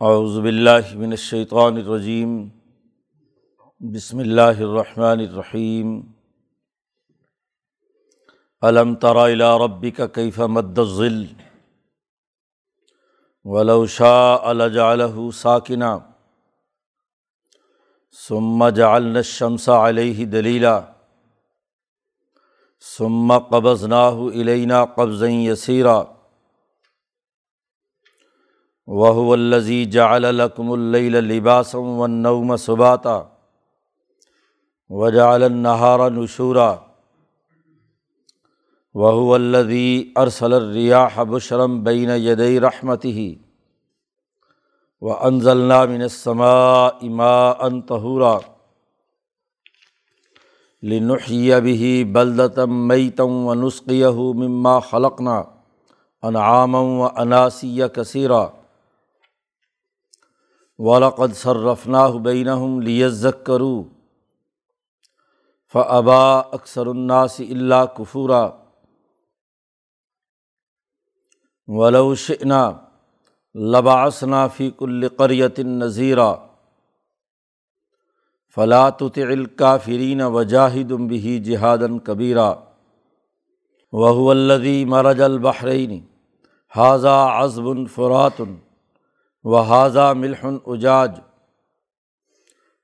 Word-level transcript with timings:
اعوذ 0.00 0.38
باللہ 0.38 0.94
من 0.94 1.10
الشیطان 1.10 1.76
الرجیم، 1.76 2.48
بسم 3.80 4.18
اللہ 4.18 4.40
الرحمن 4.40 5.18
الرحیم۔ 5.20 6.00
علم 8.62 8.94
تر 8.94 9.16
الى 9.16 9.64
ربک 9.64 10.00
کیف 10.14 10.40
مد 10.40 10.78
الظل؟ 10.78 11.24
ولو 13.44 13.86
شاء 13.86 14.52
لجعله 14.52 15.30
ساکنا۔ 15.30 15.98
ثم 18.28 18.68
جعلنا 18.68 19.18
الشمس 19.18 19.68
علیہ 19.68 20.26
دلیلا۔ 20.26 20.80
ثم 22.98 23.38
قبضناه 23.38 24.18
الینا 24.34 24.84
قبضا 24.84 25.26
یسیرا۔ 25.28 26.02
وہ 28.98 29.32
الزی 29.32 29.84
جعل 29.84 30.22
لکم 30.34 30.70
اللیل 30.72 31.16
لباسم 31.24 31.90
والنوم 31.98 32.56
سباتا 32.56 33.20
وجعل 34.90 35.42
النہار 35.42 36.10
نشورا 36.10 36.74
وہ 38.94 39.34
الذی 39.34 40.12
ارسل 40.16 40.52
الریاح 40.52 41.22
بشرم 41.22 41.78
بین 41.84 42.10
یدی 42.16 42.60
رحمتہ 42.60 43.16
و 45.02 45.12
انزلنا 45.26 45.84
من 45.84 46.02
السماء 46.02 47.08
ماء 47.14 47.68
طہورا 47.88 48.36
لنحیی 50.82 51.50
به 51.60 52.04
بلدة 52.12 52.64
میتا 52.66 53.24
ونسقیہ 53.24 54.16
مما 54.36 54.78
خلقنا 54.90 55.42
انعاما 56.22 56.78
و 56.78 57.08
اناسی 57.16 57.78
کثیرا 57.94 58.48
ولقد 60.80 61.32
صرفناہ 61.36 62.16
بینہم 62.24 62.80
لیزک 62.80 63.44
کرو 63.46 63.82
فعبا 65.74 66.38
اکثر 66.38 66.86
الناس 66.86 67.40
اللہ 67.40 67.84
کفورا 67.96 68.48
ولو 71.68 72.14
شئنا 72.14 72.62
لبعثنا 73.54 74.46
فی 74.46 74.70
کل 74.78 75.08
قریت 75.16 75.58
نذیرا 75.58 76.32
فلا 78.56 78.86
الکافرین 79.16 80.20
وجاہد 80.32 80.92
به 81.10 81.36
جہادا 81.44 81.92
کبیرا 82.04 82.52
وهو 83.92 84.30
الذی 84.30 84.84
مرج 84.86 85.22
البحرین 85.22 85.98
حاذا 86.72 87.16
عذب 87.28 87.72
فرات 87.94 88.40
و 89.44 89.56
حاضہ 89.56 90.12
ملحن 90.16 90.56
اجاج 90.66 91.20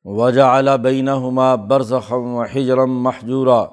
وجا 0.04 0.46
اعلیٰ 0.48 0.76
بین 0.78 1.08
ہما 1.08 1.54
برزخم 1.54 2.34
و 2.34 2.42
حجرم 2.42 3.02
محجورہ 3.02 3.64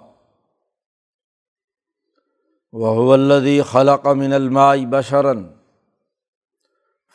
وہ 2.73 3.13
الدی 3.13 3.61
خلق 3.61 4.07
من 4.07 4.33
الماء 4.33 4.75
بشرن 4.89 5.43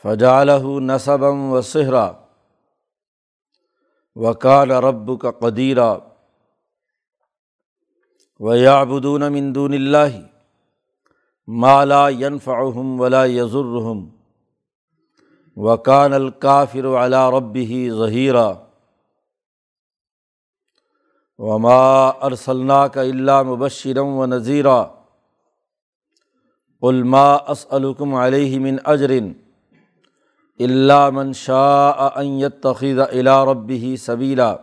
فجالہ 0.05 0.81
نصبم 0.81 1.53
و 1.53 1.61
صحرا 1.63 2.11
وکال 4.17 4.71
رب 4.71 5.11
کا 5.21 5.31
قدیرہ 5.31 5.95
و 8.41 8.55
یابدون 8.55 9.33
من 9.33 9.55
دون 9.55 9.75
اللہ 9.75 10.19
مالا 11.49 12.09
ینفعہم 12.09 13.01
ولا 13.01 13.25
یضرہم 13.25 14.18
وکان 15.59 16.13
الکافر 16.13 16.87
علا 16.97 17.31
ربی 17.31 17.91
ظہیرہ 17.91 18.47
وما 21.39 22.09
ارسلنا 22.27 22.87
کا 22.89 23.01
اللہ 23.01 23.43
مبشرم 23.43 24.17
و 24.17 24.27
نذیرہ 24.27 24.77
علما 26.83 27.27
اسلکم 27.55 28.15
علیہ 28.15 28.59
من 28.61 28.77
اجرن 28.85 29.33
اللہ 30.61 31.09
من 31.11 31.33
شاء 31.33 32.09
ان 32.17 32.27
يتخذ 32.41 33.01
الى 33.01 33.45
ربه 33.45 33.95
سبیلا 33.97 34.55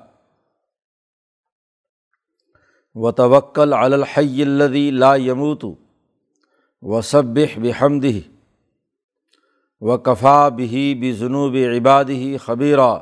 و 2.96 3.12
توکل 3.14 3.74
علی 3.74 3.96
الحی 3.96 4.42
الذی 4.44 4.90
لا 4.94 5.16
يموت 5.22 5.66
وسبح 6.84 7.60
بحمدہ 7.60 8.35
و 9.86 9.98
کفا 9.98 10.48
بھی 10.50 10.94
بھی 11.00 11.12
جنوب 11.14 11.56
عباد 11.56 12.10
ہی 12.10 12.38
خبیرہ 12.38 12.94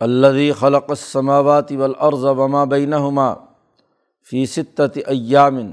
الدی 0.00 0.52
خلق 0.52 0.90
السماوات 0.90 1.72
والارض 1.72 2.24
وما 2.38 2.64
بینہما 2.64 3.32
فی 4.28 4.44
ستت 4.46 4.98
ایامن 5.06 5.72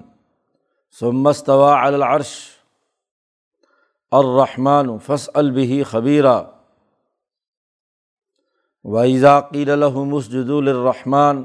ثم 0.99 1.27
استوى 1.27 1.71
على 1.73 1.95
العرش 1.95 2.33
الرحمن 4.11 4.97
فاسأل 4.97 5.51
به 5.51 5.83
خبیرہ 5.91 6.35
وإذا 8.85 9.39
قيل 9.39 9.79
لهم 9.79 10.15
اسجدوا 10.15 10.61
للرحمن 10.61 11.43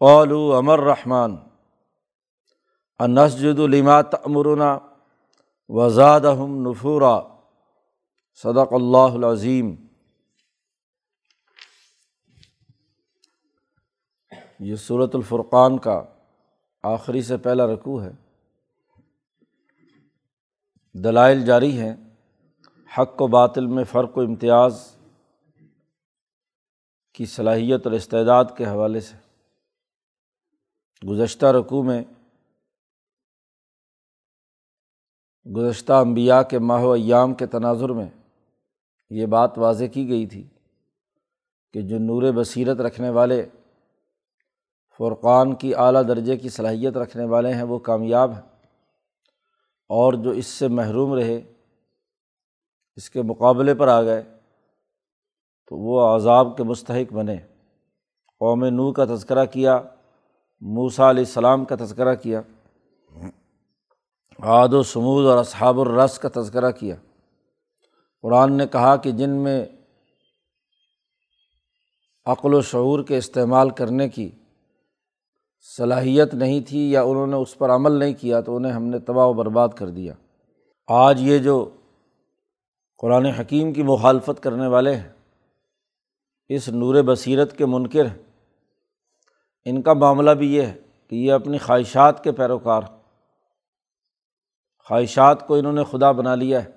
قالوا 0.00 0.58
امر 0.58 0.80
رحمٰن 0.80 1.36
انسجد 3.00 3.60
لما 3.60 4.00
تأمرنا 4.10 4.78
وزاد 5.68 6.20
ہم 6.20 6.70
نفورا، 6.70 7.20
صدق 8.34 8.72
اللہ 8.72 9.14
العظیم۔ 9.14 9.74
یہ 14.60 14.76
صورت 14.76 15.14
الفرقان 15.14 15.78
کا 15.78 16.04
آخری 16.82 17.22
سے 17.22 17.36
پہلا 17.36 17.66
رقوع 17.66 18.02
ہے۔ 18.02 18.10
دلائل 20.92 21.44
جاری 21.44 21.78
ہیں۔ 21.78 21.96
حق 22.98 23.22
و 23.22 23.26
باطل 23.26 23.66
میں 23.66 23.84
فرق 23.84 24.18
و 24.18 24.20
امتیاز 24.20 24.96
کی 27.14 27.26
صلاحیت 27.26 27.86
اور 27.86 27.94
استعداد 27.94 28.44
کے 28.56 28.64
حوالے 28.64 29.00
سے۔ 29.00 29.16
گزشتہ 31.06 31.46
رقوع 31.46 31.82
میں 31.82 32.04
گزشتہ 35.54 35.92
انبیاء 35.92 36.42
کے 36.42 36.58
ماہ 36.58 36.82
و 36.82 36.90
ایام 36.90 37.34
کے 37.34 37.46
تناظر 37.46 37.88
میں 37.88 38.06
یہ 39.10 39.26
بات 39.26 39.58
واضح 39.58 39.84
کی 39.84 40.08
گئی 40.08 40.26
تھی 40.26 40.48
کہ 41.72 41.82
جو 41.82 41.98
نور 41.98 42.32
بصیرت 42.34 42.80
رکھنے 42.80 43.10
والے، 43.10 43.48
فرقان 44.98 45.54
کی 45.54 45.74
اعلیٰ 45.74 46.08
درجے 46.08 46.36
کی 46.36 46.48
صلاحیت 46.48 46.96
رکھنے 46.96 47.24
والے 47.24 47.54
ہیں، 47.54 47.62
وہ 47.62 47.78
کامیاب 47.78 48.32
ہیں۔ 48.32 48.42
اور 49.88 50.12
جو 50.12 50.30
اس 50.30 50.46
سے 50.46 50.68
محروم 50.68 51.14
رہے، 51.14 51.52
اس 52.96 53.10
کے 53.10 53.22
مقابلے 53.22 53.74
پر 53.74 53.88
آ 53.88 54.02
گئے، 54.02 54.22
تو 55.68 55.76
وہ 55.76 56.16
عذاب 56.16 56.56
کے 56.56 56.62
مستحق 56.62 57.12
بنے۔ 57.12 57.36
قوم 58.38 58.64
نو 58.64 58.92
کا 58.92 59.04
تذکرہ 59.04 59.44
کیا 59.44 59.82
موسا 60.60 61.10
علیہ 61.10 61.24
السلام 61.26 61.64
کا 61.64 61.76
تذکرہ 61.76 62.14
کیا۔ 62.14 62.40
عاد 64.42 64.68
و 64.72 64.82
سمود 64.82 65.26
اور 65.26 65.38
اصحاب 65.38 65.80
الرس 65.80 66.18
کا 66.18 66.28
تذکرہ 66.34 66.70
کیا۔ 66.70 66.96
قرآن 68.22 68.52
نے 68.52 68.66
کہا 68.66 68.96
کہ 68.96 69.10
جن 69.10 69.30
میں 69.30 69.66
عقل 72.24 72.54
و 72.54 72.60
شعور 72.60 73.02
کے 73.02 73.18
استعمال 73.18 73.70
کرنے 73.70 74.08
کی 74.08 74.30
صلاحیت 75.76 76.34
نہیں 76.34 76.60
تھی 76.60 76.90
یا 76.90 77.02
انہوں 77.02 77.26
نے 77.26 77.36
اس 77.36 77.58
پر 77.58 77.70
عمل 77.70 77.92
نہیں 77.92 78.14
کیا 78.14 78.40
تو 78.40 78.56
انہیں 78.56 78.72
ہم 78.72 78.82
نے 78.82 78.98
تباہ 78.98 79.26
و 79.26 79.32
برباد 79.32 79.68
کر 79.68 79.88
دیا۔ 79.88 80.12
آج 80.86 81.20
یہ 81.20 81.38
جو 81.38 81.70
قرآن 82.98 83.26
حکیم 83.26 83.72
کی 83.72 83.82
مخالفت 83.82 84.42
کرنے 84.42 84.66
والے 84.66 84.94
ہیں، 84.94 85.08
اس 86.48 86.68
نور 86.68 87.02
بصیرت 87.02 87.58
کے 87.58 87.66
منکر 87.66 88.06
ہیں۔ 88.06 88.22
ان 89.64 89.82
کا 89.82 89.92
معاملہ 89.92 90.30
بھی 90.30 90.54
یہ 90.54 90.62
ہے 90.62 90.74
کہ 91.10 91.16
یہ 91.16 91.32
اپنی 91.32 91.58
خواہشات 91.58 92.24
کے 92.24 92.32
پیروکار 92.32 92.82
خواہشات 94.88 95.46
کو 95.46 95.54
انہوں 95.54 95.72
نے 95.72 95.84
خدا 95.84 96.12
بنا 96.12 96.34
لیا 96.34 96.64
ہے۔ 96.64 96.70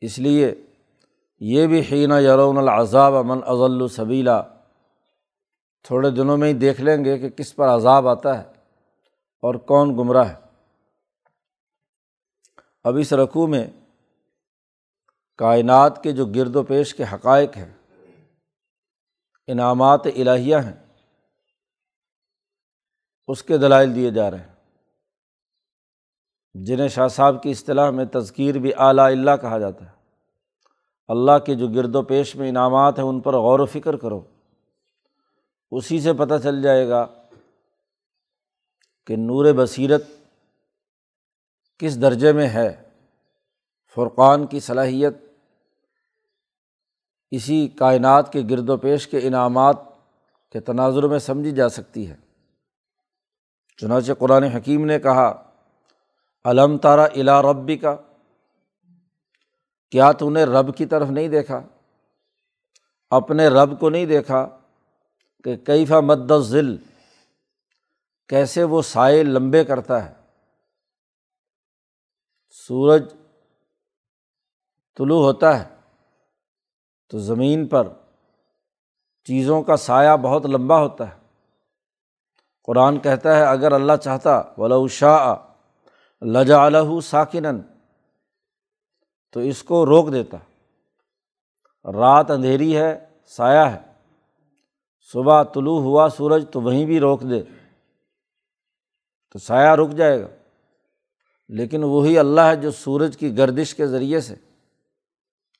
اس 0.00 0.18
لیے 0.18 0.54
یہ 1.40 1.66
بھی 1.66 1.80
حین 1.80 2.10
یرون 2.10 2.58
العذاب 2.58 3.14
امن 3.14 3.38
اضل 3.46 3.88
صبیلا 3.88 4.42
تھوڑے 5.82 6.10
دنوں 6.10 6.36
میں 6.36 6.48
ہی 6.48 6.54
دیکھ 6.54 6.80
لیں 6.80 7.04
گے 7.04 7.18
کہ 7.18 7.28
کس 7.28 7.56
پر 7.56 7.68
عذاب 7.68 8.08
آتا 8.08 8.42
ہے 8.42 8.48
اور 9.42 9.54
کون 9.54 9.90
گمراہ 9.98 10.28
ہے۔ 10.28 10.40
اب 12.84 12.96
اس 13.00 13.12
رقوع 13.12 13.46
میں 13.46 13.66
کائنات 15.36 16.02
کے 16.02 16.12
جو 16.12 16.26
گرد 16.26 16.56
و 16.56 16.62
پیش 16.62 16.94
کے 16.94 17.04
حقائق 17.12 17.56
ہیں، 17.56 17.72
انعامات 19.46 20.06
الہیہ 20.06 20.56
ہیں، 20.56 20.86
اس 23.28 23.42
کے 23.42 23.58
دلائل 23.58 23.94
دیے 23.94 24.10
جا 24.10 24.30
رہے 24.30 24.38
ہیں۔ 24.38 24.53
جنہیں 26.54 26.88
شاہ 26.88 27.08
صاحب 27.08 27.42
کی 27.42 27.50
اصطلاح 27.50 27.90
میں 27.90 28.04
تذکیر 28.04 28.58
بھی 28.58 28.72
اعلیٰ 28.78 29.06
اللہ 29.06 29.30
کہا 29.40 29.58
جاتا 29.58 29.84
ہے۔ 29.84 29.90
اللہ 31.08 31.38
کے 31.46 31.54
جو 31.54 31.68
گرد 31.68 31.94
و 31.94 32.02
پیش 32.02 32.36
میں 32.36 32.48
انعامات 32.48 32.98
ہیں 32.98 33.06
ان 33.06 33.20
پر 33.20 33.34
غور 33.34 33.60
و 33.60 33.66
فکر 33.66 33.96
کرو۔ 33.96 34.20
اسی 35.70 36.00
سے 36.00 36.12
پتہ 36.12 36.34
چل 36.42 36.62
جائے 36.62 36.88
گا 36.88 37.06
کہ 39.06 39.16
نور 39.16 39.52
بصیرت 39.56 40.02
کس 41.78 42.02
درجے 42.02 42.32
میں 42.32 42.48
ہے۔ 42.48 42.82
فرقان 43.94 44.46
کی 44.46 44.60
صلاحیت، 44.60 45.14
اسی 47.30 47.68
کائنات 47.68 48.32
کے 48.32 48.42
گرد 48.50 48.70
و 48.70 48.76
پیش 48.76 49.08
کے 49.08 49.18
انعامات 49.22 49.76
کے 50.52 50.60
تناظر 50.60 51.02
میں 51.02 51.18
سمجھی 51.18 51.50
جا 51.50 51.68
سکتی 51.68 52.10
ہے۔ 52.10 52.16
چنانچہ 53.76 54.12
قرآن 54.12 54.42
حکیم 54.42 54.84
نے 54.84 54.98
کہا 54.98 55.50
علم 56.44 56.78
تارا 56.78 57.04
الا 57.04 57.42
ربی 57.42 57.76
کا 57.76 57.96
کیا 59.90 60.12
تو 60.12 60.30
نے 60.30 60.44
رب 60.44 60.76
کی 60.76 60.86
طرف 60.86 61.08
نہیں 61.08 61.28
دیکھا؟ 61.28 61.62
اپنے 63.10 63.48
رب 63.48 63.80
کو 63.80 63.90
نہیں 63.90 64.06
دیکھا 64.06 64.58
کہ 65.44 65.56
کیفا 65.56 66.00
مد 66.00 66.32
ذل 66.38 66.76
کیسے 68.28 68.64
وہ 68.64 68.82
سائے 68.82 69.22
لمبے 69.22 69.64
کرتا 69.64 70.04
ہے؟ 70.04 70.14
سورج 72.50 73.14
طلوع 74.96 75.22
ہوتا 75.22 75.58
ہے 75.58 75.74
تو 77.08 77.18
زمین 77.18 77.66
پر 77.66 77.88
چیزوں 79.24 79.62
کا 79.62 79.76
سایہ 79.76 80.16
بہت 80.16 80.46
لمبا 80.46 80.80
ہوتا 80.80 81.08
ہے۔ 81.08 81.20
قرآن 82.62 82.98
کہتا 82.98 83.36
ہے، 83.36 83.44
اگر 83.44 83.72
اللہ 83.72 83.96
چاہتا 83.96 84.42
ولا 84.58 84.86
شاہ 84.90 85.53
لجا 86.22 86.66
الہ 86.66 87.00
ساکن 87.00 87.60
تو 89.32 89.40
اس 89.40 89.62
کو 89.62 89.86
روک 89.86 90.12
دیتا۔ 90.12 90.36
رات 91.92 92.30
اندھیری 92.30 92.76
ہے، 92.76 93.06
سایہ 93.26 93.70
ہے۔ 93.70 93.92
صبح 95.12 95.42
طلوع 95.42 95.80
ہوا، 95.80 96.08
سورج 96.16 96.44
تو 96.52 96.60
وہیں 96.60 96.86
بھی 96.86 97.00
روک 97.00 97.22
دے۔ 97.22 97.42
تو 99.32 99.38
سایہ 99.38 99.68
رک 99.68 99.90
جائے 99.90 100.22
گا۔ 100.22 100.26
لیکن 101.48 101.84
وہی 101.84 102.18
اللہ 102.18 102.40
ہے 102.40 102.56
جو 102.56 102.70
سورج 102.70 103.16
کی 103.16 103.38
گردش 103.38 103.74
کے 103.74 103.86
ذریعے 103.86 104.20
سے 104.20 104.34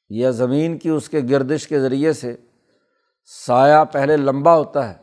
یا 0.09 0.31
زمین 0.31 0.79
کی 0.79 0.89
اس 0.89 1.09
کے 1.09 1.21
گردش 1.31 1.69
کے 1.69 1.81
ذریعے 1.81 2.13
سے 2.13 2.37
سایہ 3.25 3.85
پہلے 3.85 4.17
لمبا 4.17 4.57
ہوتا 4.57 4.89
ہے، 4.89 4.95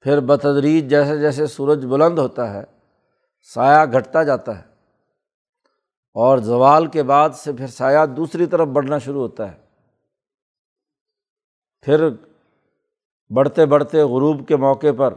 پھر 0.00 0.20
بتدریج 0.20 0.90
جیسے 0.90 1.18
جیسے 1.18 1.46
سورج 1.46 1.86
بلند 1.86 2.18
ہوتا 2.18 2.54
ہے 2.54 2.71
سایہ 3.42 3.92
گھٹتا 3.92 4.22
جاتا 4.22 4.58
ہے 4.58 4.64
اور 6.14 6.38
زوال 6.38 6.86
کے 6.86 7.02
بعد 7.02 7.30
سے 7.30 7.52
پھر 7.52 7.66
سایہ 7.66 8.06
دوسری 8.06 8.46
طرف 8.46 8.68
بڑھنا 8.68 8.98
شروع 8.98 9.22
ہوتا 9.22 9.52
ہے۔ 9.52 9.56
پھر 11.80 12.08
بڑھتے 13.30 13.66
بڑھتے 13.66 14.02
غروب 14.02 14.48
کے 14.48 14.56
موقع 14.56 14.86
پر 14.96 15.14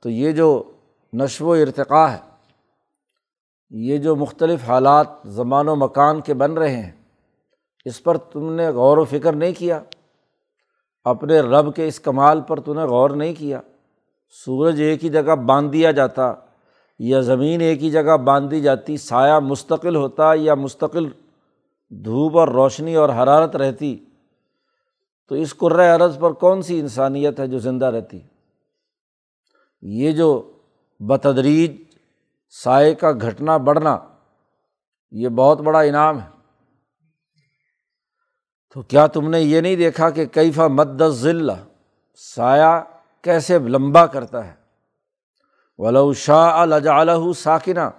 تو 0.00 0.10
یہ 0.10 0.32
جو 0.32 0.70
نشو 1.12 1.46
و 1.46 1.52
ارتقاء 1.52 2.06
ہے، 2.06 2.18
یہ 3.70 3.98
جو 3.98 4.16
مختلف 4.16 4.64
حالات 4.64 5.06
زمان 5.24 5.68
و 5.68 5.76
مکان 5.76 6.20
کے 6.20 6.34
بن 6.34 6.52
رہے 6.52 6.82
ہیں، 6.82 6.92
اس 7.84 8.02
پر 8.02 8.18
تم 8.18 8.52
نے 8.52 8.68
غور 8.68 8.98
و 8.98 9.04
فکر 9.04 9.32
نہیں 9.32 9.52
کیا۔ 9.58 9.82
اپنے 11.04 11.40
رب 11.40 11.76
کے 11.76 11.88
اس 11.88 12.00
کمال 12.00 12.40
پر 12.40 12.60
تم 12.60 12.72
نے 12.72 12.84
غور 12.84 13.10
نہیں 13.10 13.34
کیا۔ 13.34 13.60
سورج 14.28 14.80
ایک 14.80 15.04
ہی 15.04 15.08
جگہ 15.08 15.34
باندھ 15.36 15.72
دیا 15.72 15.90
جاتا۔ 15.90 16.34
یا 16.98 17.20
زمین 17.20 17.60
ایک 17.60 17.82
ہی 17.82 17.90
جگہ 17.90 18.16
باندھی 18.16 18.60
جاتی، 18.60 18.96
سایہ 18.96 19.38
مستقل 19.38 19.96
ہوتا 19.96 20.34
یا 20.34 20.54
مستقل 20.54 21.08
دھوپ 21.90 22.38
اور 22.38 22.48
روشنی 22.48 22.94
اور 22.94 23.08
حرارت 23.08 23.56
رہتی، 23.56 24.04
تو 25.28 25.34
اس 25.34 25.54
قرۂۂ 25.56 26.00
عرض 26.00 26.18
پر 26.18 26.32
کون 26.32 26.62
سی 26.62 26.80
انسانیت 26.80 27.40
ہے 27.40 27.46
جو 27.46 27.58
زندہ 27.58 27.86
رہتی؟ 27.86 28.20
یہ 29.82 30.12
جو 30.12 30.52
بتدریج 31.00 31.76
سائے 32.50 32.94
کا 32.94 33.12
گھٹنا 33.12 33.56
بڑھنا، 33.56 33.98
یہ 35.10 35.28
بہت 35.28 35.60
بڑا 35.60 35.80
انعام 35.80 36.20
ہے۔ 36.20 36.38
تو 38.74 38.82
کیا 38.82 39.06
تم 39.06 39.30
نے 39.30 39.40
یہ 39.40 39.60
نہیں 39.60 39.76
دیکھا 39.76 40.10
کہ 40.10 40.26
کیفا 40.26 40.66
مد 40.66 41.02
ذلہ 41.08 41.52
سایہ 42.34 42.82
کیسے 43.22 43.58
لمبا 43.58 44.06
کرتا 44.06 44.46
ہے؟ 44.46 44.57
ولو 45.78 46.12
شاہ 46.12 46.54
الجالہ 46.54 47.32
ساکنہ 47.32 47.90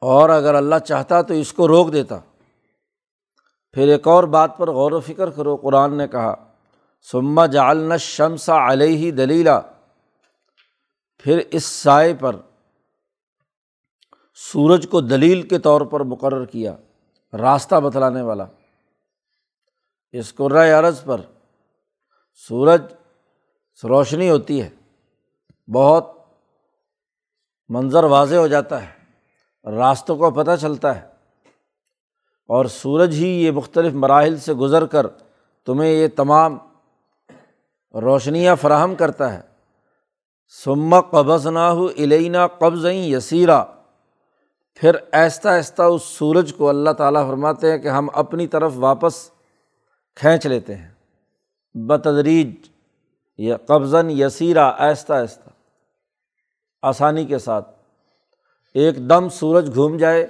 اور 0.00 0.28
اگر 0.28 0.54
اللہ 0.54 0.78
چاہتا 0.86 1.22
تو 1.22 1.34
اس 1.34 1.52
کو 1.52 1.68
روک 1.68 1.92
دیتا۔ 1.92 2.18
پھر 3.72 3.88
ایک 3.88 4.08
اور 4.08 4.24
بات 4.24 4.58
پر 4.58 4.70
غور 4.70 4.92
و 4.92 5.00
فکر 5.00 5.30
کرو، 5.30 5.56
قرآن 5.56 5.96
نے 5.96 6.08
کہا 6.08 6.34
سما 7.12 7.46
جالن 7.46 7.98
شمسا 7.98 8.72
علیہ 8.72 9.12
دلیلا 9.12 9.60
پھر 11.18 11.40
اس 11.50 11.64
سائے 11.64 12.14
پر 12.14 12.36
سورج 14.34 14.86
کو 14.90 15.00
دلیل 15.00 15.48
کے 15.48 15.58
طور 15.58 15.80
پر 15.80 16.00
مقرر 16.00 16.44
کیا، 16.44 16.76
راستہ 17.32 17.80
بتلانے 17.80 18.22
والا۔ 18.22 18.46
اس 20.12 20.34
قرۂۂ 20.34 20.72
عرض 20.72 21.04
پر 21.04 21.20
سورج 22.34 22.82
روشنی 23.84 24.30
ہوتی 24.30 24.62
ہے۔ 24.62 24.70
بہت 25.72 26.16
منظر 27.68 28.04
واضح 28.04 28.36
ہو 28.36 28.46
جاتا 28.46 28.82
ہے، 28.82 29.00
راستوں 29.70 30.16
کو 30.16 30.30
پتہ 30.30 30.50
چلتا 30.60 31.00
ہے۔ 31.00 31.06
اور 32.48 32.64
سورج 32.64 33.14
ہی 33.14 33.44
یہ 33.44 33.50
مختلف 33.50 33.92
مراحل 33.92 34.38
سے 34.38 34.52
گزر 34.52 34.86
کر 34.86 35.06
تمہیں 35.66 35.90
یہ 35.90 36.08
تمام 36.16 36.58
روشنیاں 37.94 38.56
فراہم 38.56 38.94
کرتا 38.94 39.34
ہے۔ 39.34 39.40
سما 40.64 41.00
قبض 41.00 41.46
نہ 41.46 41.58
ہو 41.58 41.86
علینہ 41.86 42.38
قبض 42.58 42.86
یسیرا 42.86 43.64
پھر 44.74 44.96
ایستا 45.12 45.54
ایستا 45.54 45.84
اس 45.84 46.02
سورج 46.02 46.54
کو 46.56 46.68
اللہ 46.68 46.90
تعالیٰ 46.90 47.28
فرماتے 47.28 47.70
ہیں 47.70 47.78
کہ 47.78 47.88
ہم 47.88 48.08
اپنی 48.12 48.46
طرف 48.46 48.72
واپس 48.74 49.30
کھینچ 50.16 50.46
لیتے 50.46 50.74
ہیں۔ 50.76 50.90
بتدریج 51.74 52.68
یا 53.38 53.56
قبضاً 53.56 54.10
یسیرا 54.10 54.68
ایستا 54.68 55.18
ایستا 55.18 55.50
آسانی 56.82 57.24
کے 57.24 57.38
ساتھ۔ 57.38 57.70
ایک 58.74 58.96
دم 58.96 59.28
سورج 59.28 59.74
گھوم 59.74 59.96
جائے 59.96 60.26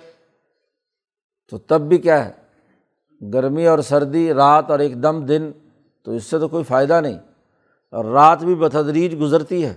تو 1.51 1.59
تب 1.59 1.81
بھی 1.81 1.99
کیا 1.99 2.29
ہے؟ 2.29 2.33
گرمی 3.33 3.67
اور 3.67 3.79
سردی، 3.79 4.35
رات 4.35 4.71
اور 4.71 4.79
ایک 4.79 5.03
دم 5.03 5.25
دن، 5.25 5.51
تو 6.03 6.13
اس 6.13 6.25
سے 6.25 6.39
تو 6.39 6.49
کوئی 6.49 6.65
فائدہ 6.65 7.01
نہیں۔ 7.01 7.19
اور 7.91 8.05
رات 8.05 8.45
بھی 8.45 8.55
بتدریج 8.55 9.21
گزرتی 9.21 9.67
ہے 9.67 9.77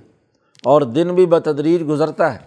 اور 0.63 0.81
دن 0.81 1.15
بھی 1.15 1.25
بتدریج 1.25 1.89
گزرتا 1.89 2.33
ہے۔ 2.33 2.39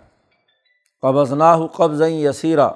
قبض 1.03 1.33
نہ 1.33 1.45
ہو 1.45 1.67
قبض 1.67 2.03
یسیرا۔ 2.03 2.71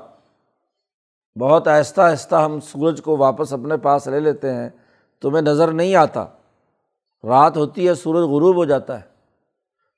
بہت 1.40 1.68
آہستہ 1.68 2.00
آہستہ 2.00 2.34
ہم 2.34 2.60
سورج 2.60 3.02
کو 3.02 3.16
واپس 3.16 3.52
اپنے 3.52 3.76
پاس 3.76 4.06
لے 4.06 4.20
لیتے 4.20 4.54
ہیں، 4.54 4.70
تمہیں 5.20 5.42
نظر 5.42 5.72
نہیں 5.72 5.94
آتا۔ 5.94 6.26
رات 7.24 7.56
ہوتی 7.56 7.88
ہے، 7.88 7.94
سورج 7.94 8.24
غروب 8.24 8.56
ہو 8.56 8.64
جاتا 8.64 9.00
ہے۔ 9.00 9.09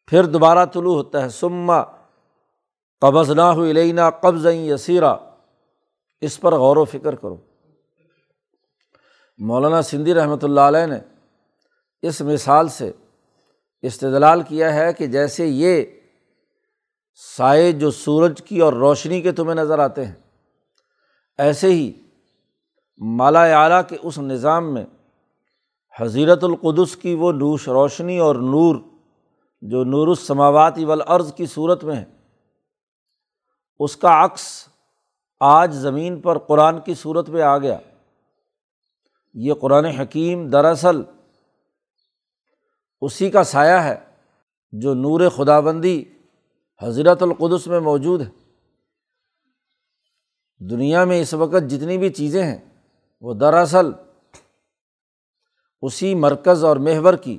پھر 0.06 0.24
دوبارہ 0.24 0.64
طلوع 0.66 0.94
ہوتا 0.94 1.22
ہے۔ 1.22 1.28
سما 1.28 1.82
قبض 3.00 3.30
نہ 3.30 3.40
ہو 3.40 3.64
علینا 3.64 4.10
قبض 4.10 4.46
یسیرا۔ 4.46 5.16
اس 6.20 6.40
پر 6.40 6.54
غور 6.54 6.76
و 6.76 6.84
فکر 6.84 7.14
کرو۔ 7.14 7.36
مولانا 9.38 9.82
سندھی 9.82 10.14
رحمۃ 10.14 10.42
اللہ 10.42 10.60
علیہ 10.60 10.86
نے 10.86 10.98
اس 12.02 12.20
مثال 12.20 12.68
سے 12.68 12.92
استدلال 13.82 14.42
کیا 14.42 14.74
ہے 14.74 14.92
کہ 14.92 15.06
جیسے 15.06 15.46
یہ 15.46 15.84
سائے 17.36 17.72
جو 17.72 17.90
سورج 17.90 18.42
کی 18.42 18.60
اور 18.60 18.72
روشنی 18.72 19.20
کے 19.20 19.32
تمہیں 19.32 19.54
نظر 19.54 19.78
آتے 19.78 20.04
ہیں، 20.04 20.14
ایسے 21.38 21.66
ہی 21.66 21.92
مالا 22.98 23.62
اعلیٰ 23.62 23.80
کے 23.88 23.96
اس 24.02 24.18
نظام 24.18 24.74
میں 24.74 24.84
حضیرت 26.00 26.44
القدس 26.44 26.96
کی 26.96 27.14
وہ 27.14 27.32
نوش 27.32 27.68
روشنی 27.68 28.18
اور 28.18 28.34
نور 28.34 28.76
جو 29.62 29.84
نور 29.84 30.08
السماواتی 30.08 30.84
والارض 30.84 31.34
کی 31.34 31.46
صورت 31.46 31.84
میں 31.84 31.96
ہے، 31.96 32.04
اس 33.78 33.96
کا 33.96 34.24
عکس 34.24 34.68
آج 35.40 35.74
زمین 35.74 36.20
پر 36.20 36.38
قرآن 36.38 36.80
کی 36.80 36.94
صورت 36.94 37.28
میں 37.28 37.42
آ 37.42 37.58
گیا۔ 37.58 37.78
یہ 39.34 39.54
قرآن 39.54 39.84
حکیم 39.84 40.48
دراصل 40.50 41.02
اسی 43.00 43.30
کا 43.30 43.44
سایہ 43.44 43.78
ہے 43.78 43.96
جو 44.72 44.94
نور 44.94 45.28
خدا 45.36 45.60
بندی 45.60 46.04
حضرت 46.82 47.22
القدس 47.22 47.66
میں 47.66 47.80
موجود 47.80 48.20
ہے۔ 48.20 48.30
دنیا 50.60 51.04
میں 51.04 51.20
اس 51.20 51.34
وقت 51.34 51.70
جتنی 51.70 51.98
بھی 51.98 52.08
چیزیں 52.08 52.42
ہیں، 52.42 52.58
وہ 53.20 53.34
دراصل 53.34 53.90
اسی 55.82 56.14
مرکز 56.14 56.64
اور 56.64 56.76
مہور 56.76 57.14
کی 57.14 57.38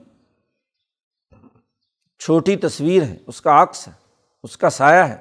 چھوٹی 2.26 2.56
تصویر 2.56 3.04
ہے، 3.04 3.18
اس 3.28 3.42
کا 3.42 3.64
عکس 3.64 3.88
ہے، 3.88 3.94
اس 4.44 4.58
کا 4.58 4.70
سایہ 4.70 5.04
ہے۔ 5.04 5.18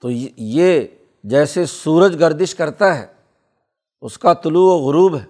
تو 0.00 0.10
یہ 0.36 0.86
جیسے 1.24 1.66
سورج 1.66 2.18
گردش 2.20 2.54
کرتا 2.54 2.98
ہے، 2.98 3.06
اس 4.00 4.18
کا 4.18 4.32
طلوع 4.32 4.74
و 4.74 4.78
غروب 4.78 5.16
ہے۔ 5.16 5.26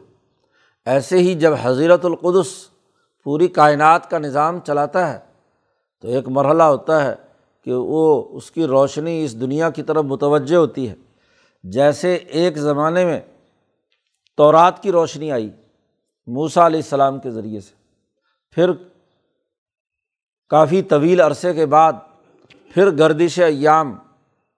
ایسے 0.85 1.19
ہی 1.19 1.35
جب 1.35 1.53
حضیرت 1.63 2.05
القدس 2.05 2.71
پوری 3.25 3.49
کائنات 3.49 4.11
کا 4.11 4.19
نظام 4.19 4.61
چلاتا 4.61 5.13
ہے، 5.13 5.19
تو 6.01 6.09
ایک 6.09 6.29
مرحلہ 6.29 6.63
ہوتا 6.63 7.05
ہے 7.05 7.15
کہ 7.65 7.73
وہ 7.73 8.29
اس 8.37 8.51
کی 8.51 8.67
روشنی 8.67 9.25
اس 9.25 9.41
دنیا 9.41 9.71
کی 9.71 9.83
طرف 9.83 10.05
متوجہ 10.05 10.57
ہوتی 10.57 10.89
ہے۔ 10.89 10.95
جیسے 11.65 12.15
ایک 12.15 12.59
زمانے 12.59 13.05
میں 13.05 13.21
تورات 14.37 14.83
کی 14.83 14.93
روشنی 14.93 15.33
آئی 15.33 15.51
موسا 16.27 16.67
علیہ 16.67 16.81
السلام 16.81 17.21
کے 17.21 17.31
ذریعے 17.31 17.61
سے۔ 17.61 17.82
پھر 18.53 18.71
کافی 20.49 20.83
طویل 20.83 21.21
عرصے 21.21 21.55
کے 21.55 21.67
بعد 21.67 21.93
پھر 22.75 22.91
گردش 22.91 23.39
ایام 23.39 23.97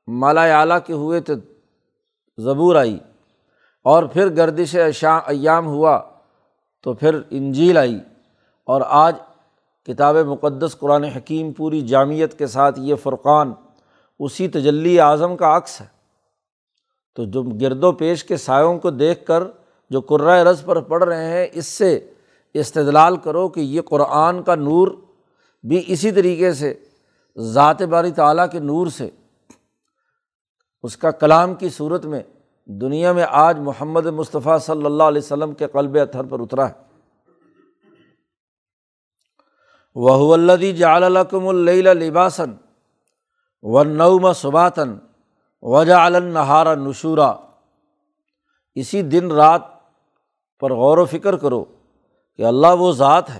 مالا 0.06 0.60
اعلیٰ 0.60 0.78
کے 0.86 0.92
ہوئے 0.92 1.20
تو 1.20 1.32
زبور 2.38 2.76
آئی 2.76 2.98
اور 3.84 4.02
پھر 4.02 4.36
گردش 4.36 4.76
ایام 5.04 5.66
ہوا 5.66 6.02
تو 6.82 6.92
پھر 6.92 7.20
انجیل 7.30 7.78
آئی 7.78 8.00
اور 8.64 8.80
آج 8.84 9.16
کتاب 9.86 10.16
مقدس 10.16 10.78
قرآن 10.78 11.04
حکیم 11.04 11.52
پوری 11.52 11.80
جامعت 11.80 12.38
کے 12.38 12.46
ساتھ 12.46 12.80
یہ 12.80 12.94
فرقان 12.94 13.52
اسی 14.18 14.48
تجلی 14.48 15.00
اعظم 15.00 15.36
کا 15.36 15.56
عکس 15.56 15.80
ہے۔ 15.80 15.86
تو 17.14 17.24
جو 17.24 17.42
گرد 17.42 17.84
و 17.84 17.92
پیش 17.92 18.24
کے 18.24 18.36
سایوں 18.36 18.78
کو 18.78 18.90
دیکھ 18.90 19.26
کر 19.26 19.44
جو 19.90 20.00
قرۂۂ 20.00 20.46
رض 20.46 20.64
پر 20.64 20.80
پڑھ 20.80 21.04
رہے 21.04 21.26
ہیں، 21.26 21.46
اس 21.52 21.66
سے 21.66 22.10
استدلال 22.54 23.16
کرو 23.16 23.49
کہ 23.49 23.61
یہ 23.61 23.80
قرآن 23.80 24.42
کا 24.42 24.54
نور 24.54 24.88
بھی 25.64 25.84
اسی 25.87 26.12
طریقے 26.12 26.52
سے، 26.52 26.75
ذات 27.38 27.82
باری 27.82 28.11
تعلیٰ 28.11 28.46
کے 28.52 28.58
نور 28.58 28.87
سے، 28.87 29.11
اس 30.82 30.96
کا 30.96 31.11
کلام 31.11 31.54
کی 31.54 31.68
صورت 31.68 32.06
میں 32.06 32.23
دنیا 32.64 33.12
میں 33.12 33.25
آج 33.28 33.58
محمد 33.58 34.06
مصطفیٰ 34.06 34.58
صلی 34.58 34.84
اللہ 34.84 35.02
علیہ 35.02 35.23
وسلم 35.23 35.54
کے 35.54 35.66
قلب 35.66 35.99
اتھر 36.02 36.23
پر 36.23 36.40
اترا 36.40 36.68
ہے۔ 36.68 36.73
وہ 39.94 40.34
الدی 40.34 40.73
جالکم 40.73 41.49
اللہ 41.49 41.70
لباسن 41.70 42.50
و 43.62 43.84
نعم 43.84 44.32
صباتن 44.32 44.96
وجا 45.62 46.04
النہارا 46.04 46.75
نشورا۔ 46.75 47.32
اسی 48.75 49.02
دن 49.02 49.32
رات 49.32 49.62
پر 50.61 50.73
غور 50.73 50.99
و 50.99 51.04
فکر 51.04 51.37
کرو 51.37 51.64
کہ 52.37 52.43
اللہ 52.43 52.67
وہ 52.79 52.93
ذات 52.93 53.31
ہے 53.31 53.38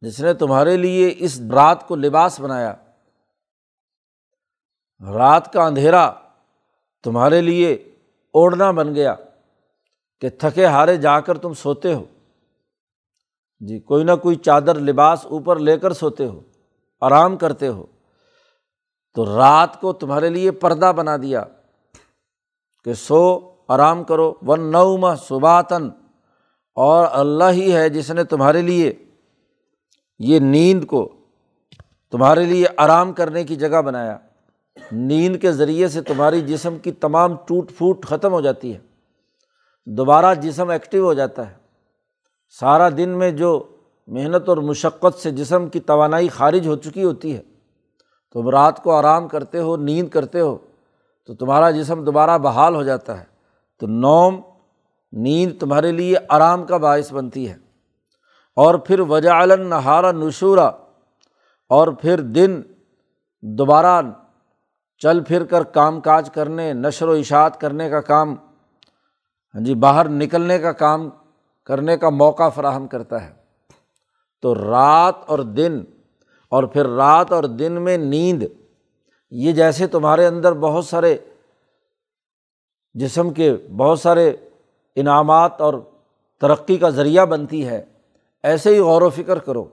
جس 0.00 0.20
نے 0.20 0.34
تمہارے 0.34 0.76
لیے 0.76 1.14
اس 1.18 1.40
رات 1.40 1.88
کو 1.88 1.96
لباس 1.96 2.40
بنایا۔ 2.40 2.74
رات 5.14 5.52
کا 5.52 5.64
اندھیرا 5.64 6.12
تمہارے 7.04 7.40
لیے 7.40 7.72
اوڑھنا 8.32 8.70
بن 8.70 8.94
گیا 8.94 9.14
کہ 10.20 10.28
تھکے 10.28 10.66
ہارے 10.66 10.96
جا 10.96 11.20
کر 11.20 11.38
تم 11.38 11.54
سوتے 11.54 11.94
ہو۔ 11.94 12.04
جی 13.60 13.78
کوئی 13.78 14.04
نہ 14.04 14.12
کوئی 14.22 14.36
چادر 14.36 14.74
لباس 14.74 15.26
اوپر 15.26 15.58
لے 15.58 15.78
کر 15.78 15.92
سوتے 15.92 16.26
ہو، 16.26 16.40
آرام 17.00 17.36
کرتے 17.36 17.68
ہو۔ 17.68 17.86
تو 19.14 19.38
رات 19.38 19.80
کو 19.80 19.92
تمہارے 19.92 20.28
لیے 20.28 20.50
پردہ 20.50 20.92
بنا 20.96 21.16
دیا 21.16 21.44
کہ 22.84 22.94
سو، 22.94 23.50
آرام 23.68 24.04
کرو۔ 24.04 24.34
ون 24.42 24.72
نعما 24.72 25.14
صباتن 25.14 25.90
اور 26.74 27.06
اللہ 27.10 27.44
ہی 27.50 27.72
ہے 27.72 27.88
جس 27.88 28.10
نے 28.10 28.24
تمہارے 28.24 28.62
لیے 28.62 28.92
یہ 30.18 30.38
نیند 30.38 30.84
کو 30.84 31.12
تمہارے 32.10 32.44
لیے 32.44 32.66
آرام 32.76 33.12
کرنے 33.12 33.44
کی 33.44 33.56
جگہ 33.56 33.82
بنایا۔ 33.82 34.18
نیند 34.92 35.36
کے 35.36 35.52
ذریعے 35.52 35.88
سے 35.88 36.02
تمہاری 36.02 36.40
جسم 36.40 36.78
کی 36.78 36.92
تمام 36.92 37.34
ٹوٹ 37.46 37.72
پھوٹ 37.76 38.06
ختم 38.06 38.32
ہو 38.32 38.40
جاتی 38.40 38.74
ہے۔ 38.74 38.78
دوبارہ 39.86 40.34
جسم 40.34 40.70
ایکٹیو 40.70 41.04
ہو 41.04 41.14
جاتا 41.14 41.50
ہے۔ 41.50 41.54
سارا 42.60 42.88
دن 42.88 43.08
میں 43.08 43.30
جو 43.30 43.76
محنت 44.06 44.48
اور 44.48 44.56
مشقت 44.56 45.18
سے 45.18 45.30
جسم 45.30 45.68
کی 45.68 45.80
توانائی 45.80 46.28
خارج 46.28 46.66
ہو 46.66 46.76
چکی 46.76 47.04
ہوتی 47.04 47.36
ہے۔ 47.36 47.42
تو 48.32 48.50
رات 48.50 48.82
کو 48.82 48.92
آرام 48.92 49.28
کرتے 49.28 49.58
ہو، 49.58 49.76
نیند 49.76 50.08
کرتے 50.08 50.40
ہو، 50.40 50.58
تو 51.26 51.34
تمہارا 51.34 51.70
جسم 51.70 52.04
دوبارہ 52.04 52.38
بحال 52.38 52.74
ہو 52.74 52.82
جاتا 52.82 53.20
ہے۔ 53.20 53.24
تو 53.80 53.86
نوم 53.86 54.40
نیند 55.12 55.60
تمہارے 55.60 55.92
لیے 55.92 56.16
آرام 56.28 56.64
کا 56.66 56.76
باعث 56.76 57.12
بنتی 57.12 57.48
ہے۔ 57.48 57.56
اور 58.56 58.74
پھر 58.74 59.00
وجا 59.00 59.42
علن 59.42 59.68
نہارا 59.70 60.12
نشورا، 60.12 60.70
اور 61.70 61.88
پھر 62.00 62.20
دن 62.20 62.60
دوبارہ 63.42 64.00
چل 65.00 65.22
پھر 65.24 65.44
کر 65.44 65.62
کام 65.62 66.00
کاج 66.00 66.30
کرنے، 66.30 66.72
نشر 66.72 67.08
و 67.08 67.12
اشاعت 67.12 67.60
کرنے 67.60 67.88
کا 67.90 68.00
کام 68.00 68.34
ہاں 69.54 69.60
جی 69.60 69.74
باہر 69.74 70.08
نکلنے 70.08 70.58
کا 70.58 70.72
کام 70.72 71.08
کرنے 71.66 71.96
کا 71.96 72.10
موقع 72.10 72.48
فراہم 72.48 72.86
کرتا 72.86 73.22
ہے۔ 73.24 73.30
تو 74.42 74.54
رات 74.54 75.14
اور 75.26 75.38
دن، 75.38 75.82
اور 76.52 76.64
پھر 76.64 76.88
رات 76.88 77.32
اور 77.32 77.44
دن 77.44 77.82
میں 77.82 77.96
نیند، 77.96 78.42
یہ 79.30 79.52
جیسے 79.52 79.86
تمہارے 79.86 80.26
اندر 80.26 80.52
بہت 80.52 80.84
سارے 80.84 81.16
جسم 82.94 83.30
کے 83.30 83.52
بہت 83.76 84.00
سارے 84.00 84.32
انعامات 84.96 85.60
اور 85.60 85.74
ترقی 86.40 86.76
کا 86.76 86.88
ذریعہ 86.88 87.26
بنتی 87.26 87.66
ہے، 87.68 87.84
ایسے 88.42 88.74
ہی 88.74 88.78
غور 88.78 89.02
و 89.02 89.10
فکر 89.10 89.38
کرو 89.38 89.64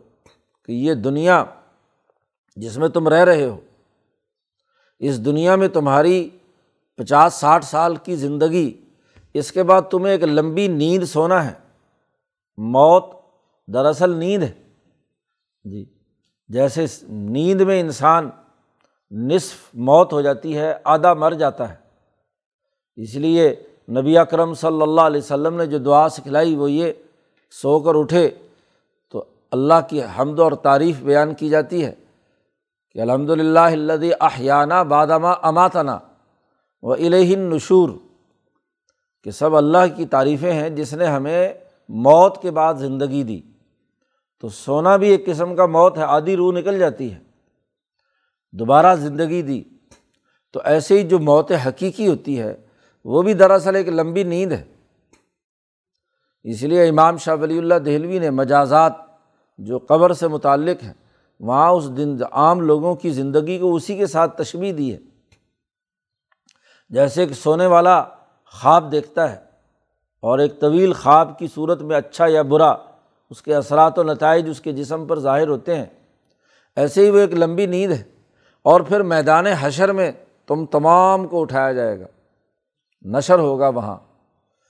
کہ 0.65 0.71
یہ 0.71 0.93
دنیا 0.93 1.45
جس 2.55 2.77
میں 2.77 2.89
تم 2.89 3.07
رہ 3.07 3.23
رہے 3.23 3.45
ہو، 3.45 3.59
اس 4.99 5.25
دنیا 5.25 5.55
میں 5.55 5.67
تمہاری 5.67 6.29
پچاس 6.95 7.33
ساٹھ 7.33 7.65
سال 7.65 7.95
کی 7.95 8.15
زندگی، 8.15 8.81
اس 9.33 9.51
کے 9.51 9.63
بعد 9.63 9.81
تمہیں 9.91 10.11
ایک 10.11 10.23
لمبی 10.23 10.67
نیند 10.67 11.03
سونا 11.03 11.45
ہے۔ 11.45 11.53
موت 12.57 13.05
دراصل 13.67 14.09
نیند 14.09 14.43
ہے۔ 14.43 14.51
جی 15.63 15.85
جیسے 16.47 16.85
نیند 17.09 17.61
میں 17.61 17.79
انسان 17.79 18.29
نصف 19.11 19.55
موت 19.73 20.13
ہو 20.13 20.21
جاتی 20.21 20.57
ہے، 20.57 20.73
آدھا 20.83 21.13
مر 21.13 21.31
جاتا 21.31 21.69
ہے۔ 21.69 21.75
اس 22.95 23.15
لیے 23.15 23.55
نبی 23.89 24.17
اکرم 24.17 24.53
صلی 24.53 24.81
اللہ 24.81 25.01
علیہ 25.01 25.21
وسلم 25.21 25.55
نے 25.55 25.65
جو 25.65 25.77
دعا 25.77 26.09
سکھلائی 26.09 26.55
وہ 26.55 26.71
یہ، 26.71 26.91
سو 27.51 27.79
کر 27.79 27.95
اٹھے 27.95 28.29
تو 29.09 29.23
اللہ 29.51 29.73
کی 29.89 30.01
حمد 30.03 30.39
اور 30.39 30.51
تعریف 30.51 31.01
بیان 31.01 31.33
کی 31.33 31.49
جاتی 31.49 31.85
ہے 31.85 31.95
کہ 32.91 32.99
الحمد 32.99 33.29
للہ 33.29 33.59
اللہ 33.59 34.13
احیانہ 34.19 34.73
بادامہ 34.73 35.27
اماتنا 35.41 35.99
و 36.81 36.93
الہن 36.93 37.39
نشور 37.39 37.89
کہ 39.23 39.31
سب 39.31 39.55
اللہ 39.55 39.95
کی 39.95 40.05
تعریفیں 40.05 40.53
ہیں 40.53 40.69
جس 40.69 40.93
نے 40.93 41.05
ہمیں 41.05 41.53
موت 41.89 42.41
کے 42.41 42.51
بعد 42.51 42.73
زندگی 42.73 43.23
دی۔ 43.23 43.41
تو 44.41 44.49
سونا 44.49 44.97
بھی 44.97 45.09
ایک 45.09 45.25
قسم 45.25 45.55
کا 45.55 45.65
موت 45.65 45.97
ہے، 45.97 46.03
آدھی 46.03 46.35
روح 46.35 46.53
نکل 46.53 46.79
جاتی 46.79 47.13
ہے۔ 47.13 47.19
دوبارہ 48.51 48.95
زندگی 48.95 49.41
دی۔ 49.41 49.63
تو 50.53 50.59
ایسے 50.63 50.97
ہی 50.97 51.07
جو 51.07 51.19
موت 51.19 51.51
حقیقی 51.51 52.07
ہوتی 52.07 52.39
ہے 52.39 52.55
وہ 53.05 53.21
بھی 53.21 53.33
دراصل 53.33 53.75
ایک 53.75 53.87
لمبی 53.87 54.23
نیند 54.23 54.51
ہے۔ 54.51 54.63
اس 56.43 56.63
لیے 56.63 56.87
امام 56.87 57.17
شاہ 57.17 57.35
ولی 57.35 57.57
اللہ 57.57 57.75
دہلوی 57.75 58.19
نے 58.19 58.29
مجازات 58.29 58.93
جو 59.57 59.79
قبر 59.79 60.13
سے 60.13 60.27
متعلق 60.27 60.83
ہے 60.83 60.93
وہاں 61.39 61.69
اس 61.69 61.97
دن 61.97 62.17
عام 62.31 62.61
لوگوں 62.61 62.95
کی 62.95 63.09
زندگی 63.09 63.57
کو 63.57 63.75
اسی 63.75 63.97
کے 63.97 64.07
ساتھ 64.07 64.41
تشبیح 64.41 64.73
دی 64.77 64.93
ہے۔ 64.93 64.97
جیسے 66.89 67.25
کہ 67.25 67.33
سونے 67.33 67.65
والا 67.65 68.03
خواب 68.45 68.91
دیکھتا 68.91 69.31
ہے 69.31 69.37
اور 70.19 70.39
ایک 70.39 70.61
طویل 70.61 70.93
خواب 70.93 71.39
کی 71.39 71.47
صورت 71.55 71.81
میں 71.81 71.95
اچھا 71.95 72.25
یا 72.27 72.41
برا، 72.41 72.75
اس 73.29 73.41
کے 73.41 73.55
اثرات 73.55 73.99
و 73.99 74.03
نتائج 74.03 74.49
اس 74.49 74.61
کے 74.61 74.71
جسم 74.71 75.05
پر 75.05 75.19
ظاہر 75.19 75.47
ہوتے 75.47 75.75
ہیں۔ 75.75 75.85
ایسے 76.75 77.05
ہی 77.05 77.09
وہ 77.09 77.19
ایک 77.19 77.33
لمبی 77.33 77.65
نیند 77.65 77.91
ہے 77.91 78.03
اور 78.61 78.81
پھر 78.81 78.99
میدان 78.99 79.47
حشر 79.47 79.93
میں 79.93 80.11
تم 80.47 80.65
تمام 80.65 81.27
کو 81.27 81.41
اٹھایا 81.41 81.73
جائے 81.73 81.99
گا۔ 81.99 82.05
نشر 83.01 83.39
ہوگا 83.39 83.69
وہاں۔ 83.69 83.97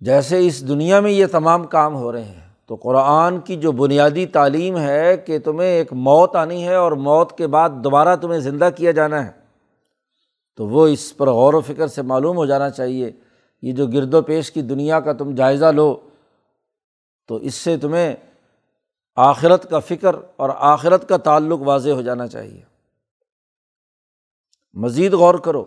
جیسے 0.02 0.48
اس 0.48 0.68
دنیا 0.68 1.00
میں 1.00 1.12
یہ 1.12 1.26
تمام 1.26 1.64
کام 1.64 1.96
ہو 1.96 2.12
رہے 2.12 2.24
ہیں، 2.24 2.50
تو 2.66 2.76
قرآن 2.76 3.40
کی 3.40 3.56
جو 3.56 3.72
بنیادی 3.72 4.26
تعلیم 4.26 4.78
ہے 4.78 5.18
کہ 5.18 5.40
تمہیں 5.40 5.70
ایک 5.70 5.94
موت 5.94 6.36
آنی 6.36 6.68
ہے 6.68 6.76
اور 6.76 6.92
موت 6.92 7.38
کے 7.38 7.48
بعد 7.48 7.70
دوبارہ 7.70 8.16
تمہیں 8.16 8.40
زندہ 8.40 8.70
کیا 8.76 8.92
جانا 8.92 9.26
ہے، 9.26 9.32
تو 10.56 10.68
وہ 10.68 10.88
اس 10.88 11.18
پر 11.18 11.30
غور 11.30 11.54
و 11.54 11.62
فکر 11.62 11.88
سے 11.88 12.02
معلوم 12.02 12.38
ہو 12.38 12.46
جانا 12.46 12.70
چاہیے۔ 12.70 13.12
یہ 13.62 13.74
جو 13.74 13.88
گرد 13.88 14.14
و 14.14 14.22
پیش 14.22 14.52
کی 14.52 14.62
دنیا 14.62 15.00
کا 15.00 15.14
تم 15.14 15.36
جائزہ 15.36 15.66
لو، 15.66 15.98
تو 17.28 17.36
اس 17.36 17.56
سے 17.56 17.78
تمہیں 17.78 18.16
آخرت 19.16 19.70
کا 19.70 19.80
فکر 19.80 20.16
اور 20.36 20.50
آخرت 20.56 21.10
کا 21.10 21.18
تعلق 21.18 21.62
واضح 21.62 21.90
ہو 21.90 22.02
جانا 22.02 22.28
چاہیے۔ 22.28 22.62
مزید 24.74 25.14
غور 25.14 25.36
کرو۔ 25.36 25.66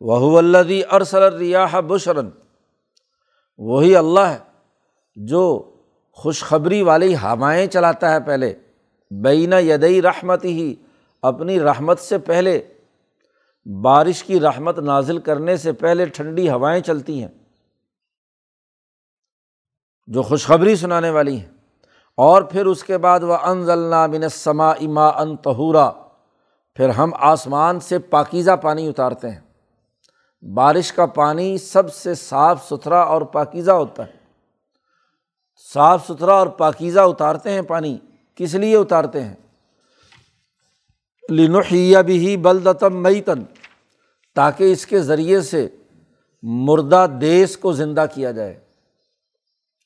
وہ 0.00 0.38
اللہ 0.38 0.94
ارسل 0.94 1.22
ریاح 1.22 1.80
بشرن 1.80 2.28
وہی 3.58 3.96
اللہ 3.96 4.20
ہے 4.20 4.38
جو 5.16 5.74
خوشخبری 6.12 6.82
والی 6.82 7.14
ہوائیں 7.14 7.66
چلاتا 7.66 8.12
ہے 8.12 8.20
پہلے۔ 8.20 8.54
بینہ 9.10 9.54
یدئی 9.54 10.02
رحمت 10.02 10.44
ہی 10.44 10.74
اپنی 11.22 11.60
رحمت 11.60 11.98
سے 11.98 12.18
پہلے۔ 12.18 12.74
بارش 13.82 14.24
کی 14.24 14.40
رحمت 14.40 14.78
نازل 14.78 15.18
کرنے 15.18 15.56
سے 15.56 15.72
پہلے 15.72 16.06
ٹھنڈی 16.06 16.50
ہوائیں 16.50 16.82
چلتی 16.82 17.20
ہیں۔ 17.20 17.28
جو 20.06 20.22
خوشخبری 20.22 20.76
سنانے 20.76 21.10
والی 21.10 21.40
ہیں۔ 21.40 21.46
اور 22.16 22.42
پھر 22.42 22.66
اس 22.66 22.84
کے 22.84 22.98
بعد 22.98 23.20
وہ 23.20 23.34
انضلنا 23.34 24.06
بن 24.06 24.28
سما 24.28 24.70
اما 24.70 25.08
ان 25.08 25.36
پھر 26.74 26.88
ہم 26.88 27.10
آسمان 27.14 27.80
سے 27.80 27.98
پاکیزہ 27.98 28.56
پانی 28.62 28.88
اتارتے 28.88 29.30
ہیں۔ 29.30 29.49
بارش 30.42 30.92
کا 30.92 31.06
پانی 31.06 31.58
سب 31.58 31.94
سے 31.94 32.14
صاف 32.14 32.66
ستھرا 32.66 33.00
اور 33.00 33.22
پاکیزہ 33.22 33.70
ہوتا 33.70 34.06
ہے۔ 34.06 34.12
صاف 35.72 36.06
ستھرا 36.06 36.34
اور 36.34 36.46
پاکیزہ 36.46 37.00
اتارتے 37.00 37.50
ہیں 37.50 37.62
پانی۔ 37.62 37.98
کس 38.34 38.54
لیے 38.54 38.76
اتارتے 38.76 39.24
ہیں؟ 39.24 39.34
لنحیہ 41.30 41.98
بھی 41.98 42.36
بلدتم 42.36 43.02
میتن 43.02 43.42
تاکہ 44.34 44.72
اس 44.72 44.86
کے 44.86 45.00
ذریعے 45.00 45.40
سے 45.40 45.68
مردہ 46.42 47.06
دیس 47.20 47.56
کو 47.56 47.72
زندہ 47.72 48.04
کیا 48.14 48.30
جائے۔ 48.30 48.60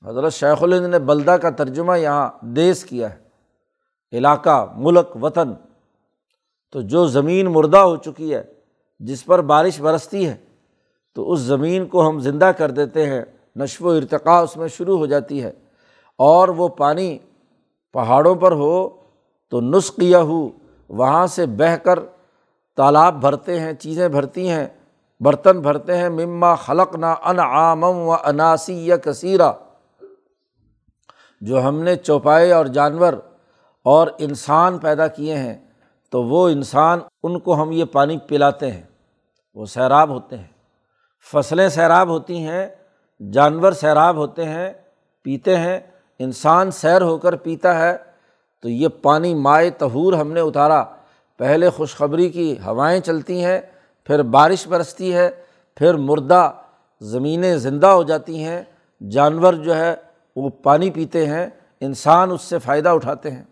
حضرت 0.06 0.32
شیخ 0.32 0.62
الند 0.62 0.86
نے 0.86 0.98
بلدہ 0.98 1.30
کا 1.30 1.50
ترجمہ 1.50 1.98
یہاں 1.98 2.30
دیس 2.40 2.84
کیا 2.84 3.14
ہے۔ 3.14 3.24
علاقہ، 4.12 4.72
ملک، 4.76 5.24
وطن۔ 5.24 5.52
تو 6.72 6.80
جو 6.80 7.06
زمین 7.06 7.46
مردہ 7.46 7.78
ہو 7.78 7.96
چکی 7.96 8.34
ہے 8.34 8.53
جس 8.98 9.24
پر 9.24 9.40
بارش 9.40 9.80
برستی 9.80 10.28
ہے، 10.28 10.36
تو 11.14 11.32
اس 11.32 11.40
زمین 11.40 11.86
کو 11.86 12.08
ہم 12.08 12.18
زندہ 12.18 12.44
کر 12.44 12.70
دیتے 12.70 13.06
ہیں، 13.06 13.22
نشو 13.56 13.84
و 13.84 13.90
ارتقاء 13.90 14.40
اس 14.40 14.56
میں 14.56 14.68
شروع 14.68 14.98
ہو 14.98 15.06
جاتی 15.06 15.42
ہے۔ 15.42 15.52
اور 16.18 16.48
وہ 16.48 16.68
پانی 16.68 17.18
پہاڑوں 17.92 18.34
پر 18.34 18.52
ہو، 18.52 18.88
تو 19.50 19.60
نسخیہ 19.60 20.16
ہو 20.16 20.48
وہاں 20.88 21.26
سے 21.26 21.46
بہہ 21.46 21.76
کر 21.76 21.98
تالاب 22.76 23.20
بھرتے 23.20 23.60
ہیں، 23.60 23.72
چیزیں 23.72 24.08
بھرتی 24.08 24.48
ہیں، 24.48 24.66
برتن 25.20 25.60
بھرتے 25.60 25.96
ہیں۔ 25.96 26.08
مما 26.08 26.54
خلق 26.54 26.96
نہ 26.96 27.06
ان 27.06 27.38
عامم 27.38 27.84
و 27.84 28.12
اناسی 28.12 28.86
یا 28.86 28.96
کثیرہ 28.96 29.52
جو 31.40 31.68
ہم 31.68 31.82
نے 31.82 31.96
چوپائے 31.96 32.52
اور 32.52 32.66
جانور 32.66 33.12
اور 33.84 34.08
انسان 34.18 34.78
پیدا 34.78 35.06
کیے 35.06 35.36
ہیں۔ 35.36 35.63
تو 36.14 36.24
وہ 36.24 36.48
انسان 36.48 36.98
ان 37.22 37.38
کو 37.38 37.62
ہم 37.62 37.72
یہ 37.72 37.84
پانی 37.84 38.18
پلاتے 38.18 38.70
ہیں، 38.70 38.82
وہ 39.54 39.66
سیراب 39.66 40.08
ہوتے 40.08 40.36
ہیں۔ 40.36 40.46
فصلیں 41.32 41.68
سیراب 41.68 42.08
ہوتی 42.08 42.46
ہیں، 42.46 42.66
جانور 43.32 43.72
سیراب 43.72 44.16
ہوتے 44.16 44.44
ہیں، 44.44 44.72
پیتے 45.22 45.56
ہیں، 45.56 45.80
انسان 46.18 46.70
سیر 46.70 47.02
ہو 47.02 47.18
کر 47.18 47.36
پیتا 47.36 47.78
ہے، 47.78 47.96
تو 48.62 48.68
یہ 48.68 48.88
پانی 48.88 49.34
مائع 49.34 49.70
تہور 49.78 50.12
ہم 50.12 50.32
نے 50.32 50.40
اتارا۔ 50.40 50.84
پہلے 51.38 51.70
خوشخبری 51.70 52.28
کی 52.28 52.56
ہوائیں 52.66 53.00
چلتی 53.00 53.44
ہیں، 53.44 53.60
پھر 54.04 54.22
بارش 54.22 54.66
برستی 54.66 55.14
ہے، 55.14 55.30
پھر 55.76 55.94
مردہ 55.94 56.52
زمینیں 57.00 57.56
زندہ 57.56 57.86
ہو 57.86 58.02
جاتی 58.02 58.44
ہیں۔ 58.44 58.62
جانور 59.10 59.52
جو 59.52 59.76
ہے، 59.76 59.94
وہ 60.36 60.48
پانی 60.48 60.90
پیتے 60.90 61.26
ہیں، 61.26 61.46
انسان 61.80 62.30
اس 62.30 62.42
سے 62.42 62.58
فائدہ 62.58 62.88
اٹھاتے 62.88 63.30
ہیں۔ 63.30 63.44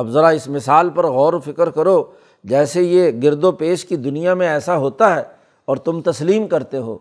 اب 0.00 0.08
ذرا 0.08 0.28
اس 0.28 0.48
مثال 0.48 0.90
پر 0.90 1.06
غور 1.06 1.32
و 1.32 1.38
فکر 1.40 1.70
کرو، 1.70 2.02
جیسے 2.44 2.82
یہ 2.82 3.10
گرد 3.22 3.44
و 3.44 3.52
پیش 3.52 3.84
کی 3.84 3.96
دنیا 3.96 4.34
میں 4.34 4.48
ایسا 4.48 4.76
ہوتا 4.76 5.14
ہے 5.14 5.22
اور 5.64 5.76
تم 5.76 6.00
تسلیم 6.00 6.48
کرتے 6.48 6.76
ہو، 6.76 6.98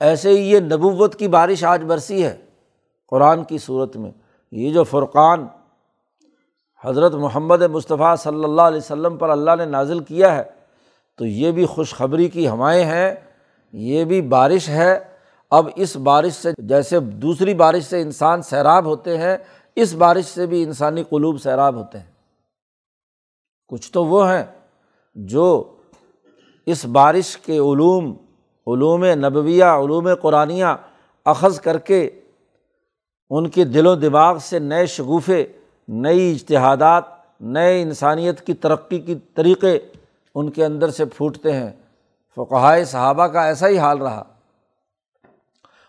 ایسے 0.00 0.30
ہی 0.30 0.50
یہ 0.50 0.60
نبوت 0.60 1.14
کی 1.14 1.28
بارش 1.28 1.64
آج 1.64 1.84
برسی 1.84 2.24
ہے۔ 2.24 2.36
قرآن 3.08 3.44
کی 3.44 3.58
صورت 3.58 3.96
میں 3.96 4.10
یہ 4.52 4.72
جو 4.72 4.84
فرقان 4.84 5.46
حضرت 6.84 7.14
محمد 7.14 7.62
مصطفیٰ 7.62 8.16
صلی 8.16 8.44
اللہ 8.44 8.62
علیہ 8.62 8.78
وسلم 8.78 9.16
پر 9.16 9.28
اللہ 9.28 9.50
نے 9.58 9.64
نازل 9.64 9.98
کیا 9.98 10.36
ہے، 10.36 10.42
تو 11.18 11.26
یہ 11.26 11.52
بھی 11.52 11.66
خوشخبری 11.66 12.28
کی 12.28 12.48
ہوائیں 12.48 12.84
ہیں، 12.84 13.14
یہ 13.72 14.04
بھی 14.04 14.20
بارش 14.22 14.68
ہے۔ 14.68 14.98
اب 15.50 15.68
اس 15.76 15.96
بارش 15.96 16.32
سے 16.32 16.50
جیسے 16.58 17.00
دوسری 17.00 17.54
بارش 17.54 17.84
سے 17.84 18.00
انسان 18.02 18.42
سیراب 18.42 18.84
ہوتے 18.84 19.18
ہیں، 19.18 19.36
اس 19.76 19.94
بارش 19.94 20.24
سے 20.24 20.46
بھی 20.46 20.62
انسانی 20.62 21.02
قلوب 21.02 21.40
سیراب 21.40 21.76
ہوتے 21.76 21.98
ہیں۔ 21.98 22.17
کچھ 23.68 23.92
تو 23.92 24.04
وہ 24.04 24.32
ہیں 24.32 24.44
جو 25.14 25.76
اس 26.66 26.84
بارش 26.84 27.38
کے 27.38 27.52
علوم 27.52 28.16
علوم 28.66 29.04
نبویہ، 29.04 29.64
علوم 29.64 30.08
قرآنیہ 30.14 30.64
اخذ 31.24 31.60
کر 31.60 31.78
کے 31.78 32.10
ان 33.30 33.48
کے 33.48 33.64
دل 33.64 33.86
و 33.86 33.94
دماغ 33.94 34.38
سے 34.38 34.58
نئے 34.58 34.86
شگوفے، 34.86 35.46
نئی 35.88 36.32
اجتہادات، 36.32 37.04
نئے 37.40 37.82
انسانیت 37.82 38.40
کی 38.40 38.54
ترقی 38.54 38.98
کی 38.98 39.14
طریقے 39.34 39.78
ان 40.34 40.50
کے 40.50 40.64
اندر 40.64 40.90
سے 40.90 41.04
پھوٹتے 41.04 41.52
ہیں۔ 41.52 41.70
فقہائے 42.36 42.84
صحابہ 42.84 43.26
کا 43.26 43.44
ایسا 43.44 43.68
ہی 43.68 43.78
حال 43.78 43.98
رہا۔ 43.98 44.22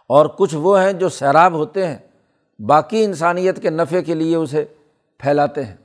اور 0.08 0.26
کچھ 0.26 0.56
وہ 0.56 0.82
ہیں 0.82 0.94
جو 0.94 1.10
سیراب 1.10 1.54
ہوتے 1.54 1.88
ہیں، 1.88 1.98
باقی 2.60 3.04
انسانیت 3.04 3.62
کے 3.62 3.70
نفع 3.70 4.02
کے 4.02 4.14
لیے 4.14 4.36
اسے 4.36 4.66
پھیلاتے 5.18 5.64
ہیں۔ 5.64 5.76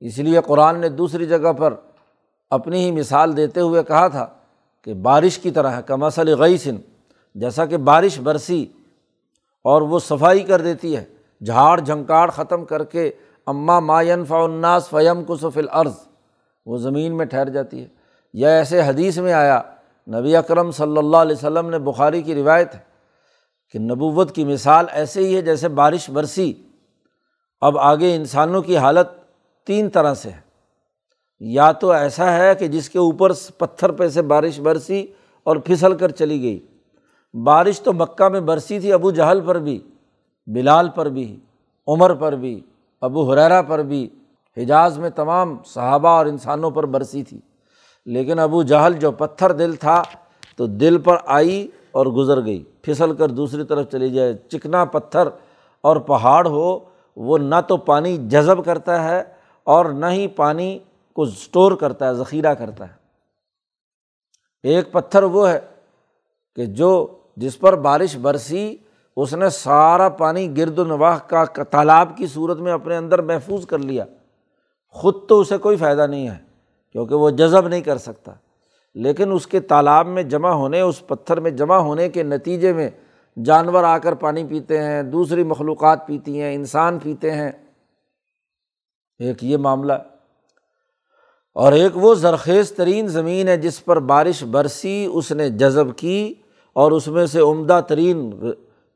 اس 0.00 0.18
لیے 0.18 0.40
قرآن 0.46 0.80
نے 0.80 0.88
دوسری 0.88 1.26
جگہ 1.26 1.52
پر 1.52 1.74
اپنی 2.50 2.84
ہی 2.84 2.90
مثال 2.90 3.36
دیتے 3.36 3.60
ہوئے 3.60 3.82
کہا 3.82 4.08
تھا 4.08 4.26
کہ 4.82 4.94
بارش 4.94 5.38
کی 5.38 5.50
طرح 5.50 5.70
ہے 5.70 5.82
کمسل 5.86 6.34
غیسن 6.38 6.76
جیسا 7.34 7.66
کہ 7.66 7.76
بارش 7.76 8.20
برسی 8.20 8.66
اور 9.64 9.82
وہ 9.82 9.98
صفائی 9.98 10.40
کر 10.40 10.60
دیتی 10.60 10.96
ہے، 10.96 11.04
جھاڑ 11.44 11.80
جھنکاڑ 11.80 12.30
ختم 12.30 12.64
کر 12.64 12.84
کے 12.84 13.10
اماں 13.46 13.80
ماین 13.80 14.24
فناس 14.24 14.88
فیم 14.88 15.24
کسفل 15.24 15.66
عرض 15.70 15.92
وہ 16.66 16.78
زمین 16.78 17.16
میں 17.16 17.26
ٹھہر 17.26 17.48
جاتی 17.48 17.82
ہے۔ 17.82 17.86
یا 18.34 18.48
ایسے 18.48 18.82
حدیث 18.82 19.18
میں 19.18 19.32
آیا، 19.32 19.62
نبی 20.08 20.36
اکرم 20.36 20.70
صلی 20.70 20.98
اللہ 20.98 21.16
علیہ 21.16 21.36
وسلم 21.36 21.70
نے 21.70 21.78
بخاری 21.78 22.22
کی 22.22 22.34
روایت 22.34 22.74
ہے 22.74 22.80
کہ 23.72 23.78
نبوت 23.78 24.34
کی 24.34 24.44
مثال 24.44 24.86
ایسے 24.90 25.20
ہی 25.20 25.36
ہے 25.36 25.42
جیسے 25.42 25.68
بارش 25.68 26.10
برسی۔ 26.10 26.52
اب 27.60 27.78
آگے 27.78 28.16
انسانوں 28.16 28.62
کی 28.62 28.76
حالت 28.76 29.08
تین 29.66 29.90
طرح 29.90 30.14
سے 30.14 30.30
ہے 30.30 30.40
یا 31.40 31.72
تو 31.72 31.90
ایسا 31.90 32.36
ہے 32.36 32.54
کہ 32.54 32.68
جس 32.68 32.90
کے 32.90 32.98
اوپر 32.98 33.32
پتھر 33.58 33.92
پہ 33.92 34.08
سے 34.08 34.22
بارش 34.22 34.60
برسی 34.60 35.06
اور 35.42 35.56
پھسل 35.56 35.96
کر 35.96 36.08
چلی 36.08 36.42
گئی۔ 36.42 36.66
بارش 37.44 37.80
تو 37.80 37.92
مکہ 37.92 38.28
میں 38.28 38.40
برسی 38.40 38.80
تھی، 38.80 38.92
ابو 38.92 39.10
جہل 39.10 39.40
پر 39.40 39.58
بھی، 39.58 39.80
بلال 40.46 40.88
پر 40.88 41.08
بھی، 41.08 41.40
عمر 41.86 42.14
پر 42.14 42.32
بھی، 42.32 42.60
ابو 43.00 43.32
حریرا 43.32 43.62
پر 43.62 43.78
بھی۔ 43.78 44.08
حجاز 44.56 44.98
میں 44.98 45.10
تمام 45.10 45.56
صحابہ 45.66 46.08
اور 46.08 46.26
انسانوں 46.26 46.70
پر 46.70 46.86
برسی 46.86 47.22
تھی۔ 47.22 47.40
لیکن 48.06 48.38
ابو 48.38 48.62
جہل 48.62 48.92
جو 48.92 49.12
پتھر 49.12 49.52
دل 49.52 49.74
تھا 49.74 50.02
تو 50.56 50.66
دل 50.66 50.98
پر 50.98 51.16
آئی 51.26 51.68
اور 51.92 52.06
گزر 52.06 52.44
گئی۔ 52.44 52.64
پھسل 52.82 53.14
کر 53.14 53.28
دوسری 53.28 53.64
طرف 53.64 53.90
چلی 53.92 54.10
جائے۔ 54.10 54.34
چکنا 54.48 54.84
پتھر 54.84 55.28
اور 55.80 55.96
پہاڑ 55.96 56.46
ہو، 56.46 56.78
وہ 57.16 57.38
نہ 57.38 57.54
تو 57.68 57.76
پانی 57.76 58.16
جذب 58.16 58.64
کرتا 58.64 59.04
ہے 59.04 59.33
اور 59.64 59.84
نہ 59.84 60.06
ہی 60.06 60.28
پانی 60.28 60.78
کو 61.14 61.22
اسٹور 61.22 61.72
کرتا 61.72 62.08
ہے، 62.08 62.14
ذخیرہ 62.14 62.54
کرتا 62.54 62.88
ہے۔ 62.88 63.04
ایک 64.62 64.92
پتھر 64.92 65.22
وہ 65.22 65.48
ہے 65.48 65.60
کہ 66.56 66.66
جو 66.66 67.06
جس 67.36 67.58
پر 67.58 67.76
بارش 67.76 68.16
برسی، 68.16 68.76
اس 69.16 69.34
نے 69.34 69.48
سارا 69.48 70.08
پانی 70.08 70.56
گرد 70.56 70.78
و 70.78 70.84
نواح 70.84 71.18
کا 71.18 71.44
تالاب 71.44 72.16
کی 72.16 72.26
صورت 72.26 72.58
میں 72.58 72.72
اپنے 72.72 72.96
اندر 72.96 73.22
محفوظ 73.22 73.66
کر 73.66 73.78
لیا۔ 73.78 74.04
خود 74.88 75.14
تو 75.28 75.40
اسے 75.40 75.58
کوئی 75.58 75.76
فائدہ 75.76 76.06
نہیں 76.06 76.28
ہے، 76.28 76.36
کیونکہ 76.92 77.14
وہ 77.14 77.30
جذب 77.30 77.68
نہیں 77.68 77.80
کر 77.80 77.98
سکتا۔ 77.98 78.32
لیکن 78.94 79.32
اس 79.32 79.46
کے 79.46 79.60
تالاب 79.60 80.06
میں 80.06 80.22
جمع 80.22 80.50
ہونے، 80.50 80.80
اس 80.80 81.06
پتھر 81.06 81.40
میں 81.40 81.50
جمع 81.50 81.76
ہونے 81.76 82.08
کے 82.08 82.22
نتیجے 82.22 82.72
میں 82.72 82.90
جانور 83.44 83.84
آ 83.84 83.98
کر 83.98 84.14
پانی 84.14 84.44
پیتے 84.44 84.82
ہیں، 84.82 85.02
دوسری 85.02 85.44
مخلوقات 85.44 86.06
پیتی 86.06 86.40
ہیں، 86.40 86.54
انسان 86.54 86.98
پیتے 86.98 87.30
ہیں۔ 87.30 87.52
ایک 89.18 89.44
یہ 89.44 89.56
معاملہ۔ 89.56 89.92
اور 91.54 91.72
ایک 91.72 91.92
وہ 91.94 92.14
زرخیز 92.14 92.72
ترین 92.72 93.08
زمین 93.08 93.48
ہے 93.48 93.56
جس 93.56 93.84
پر 93.84 93.98
بارش 93.98 94.44
برسی، 94.44 95.08
اس 95.12 95.32
نے 95.32 95.50
جذب 95.50 95.96
کی 95.96 96.34
اور 96.72 96.92
اس 96.92 97.08
میں 97.08 97.26
سے 97.26 97.40
عمدہ 97.40 97.80
ترین 97.88 98.30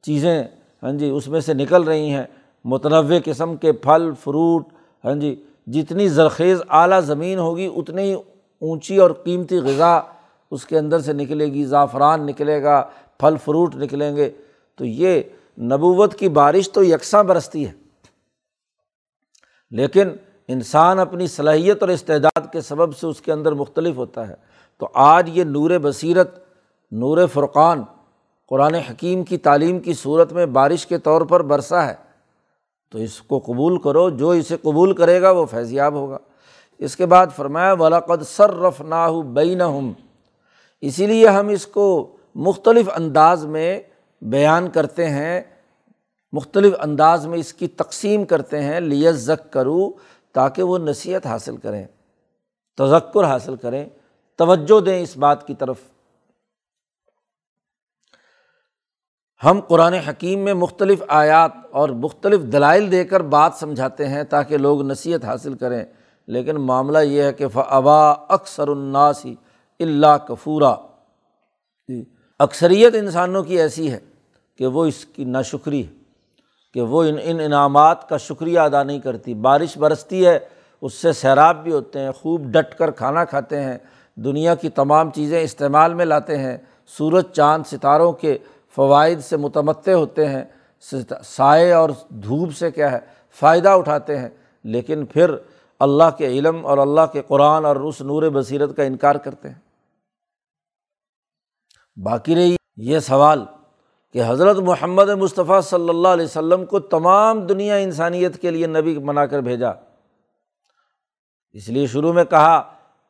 چیزیں 0.03 0.43
ہاں 0.83 0.93
جی 0.93 1.11
اس 1.11 1.29
میں 1.29 1.41
سے 1.41 1.55
نکل 1.55 1.83
رہی 1.83 2.11
ہیں۔ 2.11 2.25
متنوع 2.65 3.19
قسم 3.25 3.57
کے 3.57 3.73
پھل، 3.73 4.11
فروٹ 4.21 4.65
ہاں 5.05 5.15
جی 5.15 5.45
جتنی 5.67 6.09
زرخیز 6.09 6.63
اعلیٰ 6.69 7.01
زمین 7.01 7.39
ہوگی، 7.39 7.71
اتنی 7.77 8.15
اونچی 8.61 8.97
اور 8.97 9.11
قیمتی 9.11 9.59
غذا 9.59 10.01
اس 10.51 10.67
کے 10.67 10.79
اندر 10.79 10.99
سے 10.99 11.13
نکلے 11.13 11.47
گی۔ 11.47 11.65
زعفران 11.65 12.27
نکلے 12.27 12.63
گا، 12.63 12.85
پھل، 13.19 13.35
فروٹ 13.45 13.77
نکلیں 13.77 14.17
گے۔ 14.17 14.31
تو 14.77 14.85
یہ 14.85 15.21
نبوت 15.59 16.15
کی 16.15 16.29
بارش 16.29 16.73
تو 16.73 16.85
یکساں 16.85 17.25
برستی 17.25 17.67
ہے۔ 17.67 17.88
لیکن 19.71 20.09
انسان 20.49 20.99
اپنی 20.99 21.27
صلاحیت 21.27 21.77
اور 21.81 21.89
استعداد 21.89 22.53
کے 22.53 22.61
سبب 22.61 22.97
سے 22.97 23.07
اس 23.07 23.21
کے 23.21 23.33
اندر 23.33 23.53
مختلف 23.53 23.97
ہوتا 23.97 24.29
ہے۔ 24.29 24.35
تو 24.79 24.89
آج 24.95 25.31
یہ 25.39 25.45
نور 25.45 25.71
بصیرت، 25.83 26.39
نور 26.91 27.27
فرقان، 27.27 27.83
قرآن 28.49 28.75
حکیم 28.75 29.25
کی 29.25 29.39
تعلیم 29.39 29.79
کی 29.79 29.95
صورت 29.95 30.33
میں 30.33 30.47
بارش 30.47 30.87
کے 30.87 30.99
طور 30.99 31.23
پر 31.23 31.43
برسا 31.43 31.87
ہے، 31.87 31.95
تو 32.91 32.99
اس 32.99 33.23
کو 33.23 33.39
قبول 33.39 33.81
کرو، 33.81 34.11
جو 34.11 34.31
اسے 34.31 34.57
قبول 34.57 34.95
کرے 34.95 35.23
گا 35.23 35.31
وہ 35.31 35.47
فیضیاب 35.47 35.93
ہوگا۔ 35.93 36.19
اس 36.79 36.97
کے 36.97 37.07
بعد 37.07 37.27
فرمایا 37.37 37.73
ولاقد 37.73 38.23
صرف 38.23 38.81
ناہو 38.81 39.23
بین 39.23 39.63
اسی 40.81 41.07
لیے 41.07 41.29
ہم 41.29 41.49
اس 41.49 41.67
کو 41.67 42.17
مختلف 42.35 42.89
انداز 42.97 43.47
میں 43.47 43.81
بیان 44.23 44.71
کرتے 44.71 45.07
ہیں۔ 45.07 45.41
مختلف 46.33 46.75
انداز 46.81 47.27
میں 47.27 47.39
اس 47.39 47.53
کی 47.55 47.67
تقسیم 47.67 48.25
کرتے 48.25 48.61
ہیں 48.63 48.81
لیت 48.81 49.15
زک 49.15 49.53
کرو 49.53 49.91
تاکہ 50.35 50.63
وہ 50.63 50.79
نصیحت 50.79 51.27
حاصل 51.27 51.57
کریں، 51.57 51.85
تذکر 52.79 53.25
حاصل 53.25 53.57
کریں، 53.57 53.85
توجہ 54.39 54.81
دیں 54.81 55.01
اس 55.03 55.17
بات 55.17 55.47
کی 55.47 55.55
طرف۔ 55.55 55.77
ہم 59.43 59.61
قرآن 59.61 59.95
حکیم 59.95 60.41
میں 60.41 60.55
مختلف 60.55 61.03
آیات 61.09 61.53
اور 61.71 61.89
مختلف 61.89 62.41
دلائل 62.53 62.91
دے 62.93 63.05
کر 63.05 63.23
بات 63.35 63.55
سمجھاتے 63.55 64.09
ہیں 64.09 64.23
تاکہ 64.25 64.59
لوگ 64.59 64.83
نصیحت 64.83 65.25
حاصل 65.25 65.55
کریں، 65.55 65.85
لیکن 66.29 66.57
معاملہ 66.57 66.99
یہ 66.99 67.23
ہے 67.23 67.33
کہ 67.33 67.49
فعبا 67.49 68.11
اکثر 68.11 68.69
الناسی 68.69 69.35
اللہ 69.81 70.17
کفورا 70.29 70.75
جی، 71.89 72.03
اکثریت 72.41 72.95
انسانوں 72.95 73.43
کی 73.43 73.59
ایسی 73.61 73.91
ہے 73.93 73.99
کہ 74.57 74.67
وہ 74.67 74.85
اس 74.87 75.05
کی 75.05 75.25
ناشکری 75.25 75.87
ہے۔ 75.87 75.98
کہ 76.79 76.83
وہ 76.83 77.03
ان 77.03 77.17
ان 77.23 77.41
انعامات 77.41 78.09
کا 78.09 78.17
شکریہ 78.17 78.59
ادا 78.59 78.83
نہیں 78.83 78.99
کرتی۔ 78.99 79.35
بارش 79.35 79.79
برستی 79.79 80.27
ہے، 80.27 80.39
اس 80.81 80.95
سے 80.95 81.13
سیراب 81.13 81.63
بھی 81.63 81.73
ہوتے 81.73 82.01
ہیں، 82.01 82.11
خوب 82.11 82.43
ڈٹ 82.45 82.75
کر 82.75 82.91
کھانا 82.91 83.25
کھاتے 83.25 83.61
ہیں، 83.61 83.79
دنیا 84.15 84.55
کی 84.55 84.69
تمام 84.69 85.11
چیزیں 85.11 85.41
استعمال 85.41 85.95
میں 85.95 86.05
لاتے 86.05 86.39
ہیں۔ 86.39 86.57
سورج، 86.87 87.25
چاند، 87.33 87.65
ستاروں 87.67 88.13
کے 88.13 88.39
فوائد 88.77 89.21
سے 89.21 89.37
متمد 89.37 89.89
ہوتے 89.89 90.29
ہیں۔ 90.29 90.45
سائے 91.25 91.73
اور 91.73 91.91
دھوپ 92.09 92.55
سے 92.55 92.71
کیا 92.71 92.93
ہے، 92.93 92.99
فائدہ 93.31 93.69
اٹھاتے 93.69 94.19
ہیں۔ 94.19 94.29
لیکن 94.65 95.07
پھر 95.07 95.31
اللہ 95.81 96.11
کے 96.19 96.27
علم 96.27 96.67
اور 96.67 96.79
اللہ 96.79 97.01
کے 97.13 97.23
قرآن 97.29 97.65
اور 97.65 97.77
اس 97.77 98.01
نور 98.01 98.23
بصیرت 98.23 98.77
کا 98.77 98.83
انکار 98.83 99.15
کرتے 99.15 99.49
ہیں۔ 99.49 99.61
باقی 101.97 102.35
رہی 102.35 102.57
یہ 102.77 102.99
سوال 102.99 103.45
کہ 104.13 104.23
حضرت 104.27 104.57
محمد 104.57 105.09
مصطفیٰ 105.09 105.63
صلی 105.63 105.89
اللہ 105.89 106.09
علیہ 106.09 106.25
وسلم 106.25 106.65
کو 106.65 106.81
تمام 106.81 107.47
دنیا 107.47 107.75
انسانیت 107.75 108.41
کے 108.41 108.51
لیے 108.51 108.67
نبی 108.67 108.99
بنا 108.99 109.27
کر 109.27 109.41
بھیجا۔ 109.41 109.71
اس 111.53 111.69
لیے 111.69 111.87
شروع 111.87 112.13
میں 112.13 112.25
کہا 112.25 112.63